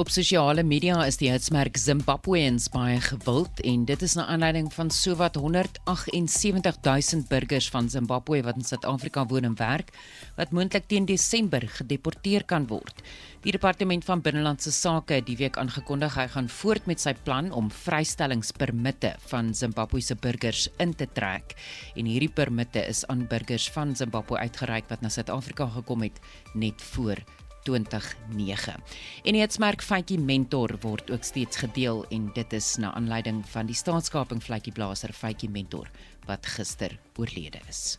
[0.00, 4.88] Op sosiale media is die hitsmerk Zimbabweans baie gewild en dit is na aanleiding van
[4.88, 9.90] sowat 178 000 burgers van Zimbabwe wat in Suid-Afrika woon en werk
[10.38, 13.02] wat moontlik teen Desember gedeporteer kan word.
[13.44, 17.52] Die departement van binnelandse sake het die week aangekondig hy gaan voort met sy plan
[17.52, 21.52] om vrystellingspermitte van Zimbabwe se burgers in te trek.
[21.92, 26.24] En hierdie permitte is aan burgers van Zimbabwe uitgereik wat na Suid-Afrika gekom het
[26.56, 27.20] net voor
[27.62, 28.76] 2009.
[29.24, 33.70] En die hitsmerk Fytjie Mentor word ook steeds gedeel en dit is na aanleiding van
[33.70, 35.90] die staatskaping Fytjie Blaser Fytjie Mentor
[36.28, 37.98] wat gister oorlede is.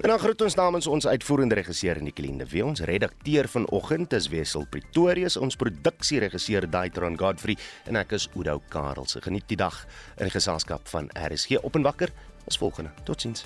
[0.00, 4.64] En dan groet ons namens ons uitvoerende regisseur Nicoline Wie ons redakteur vanoggend is Wessel
[4.70, 9.20] Pretorius, ons produksieregisseur Daitron Godfrey en ek is Udo Karelse.
[9.20, 9.84] Geniet die dag
[10.16, 12.14] in geselskap van RSG op en wakker.
[12.48, 12.96] Ons volgende.
[13.04, 13.44] Totsiens.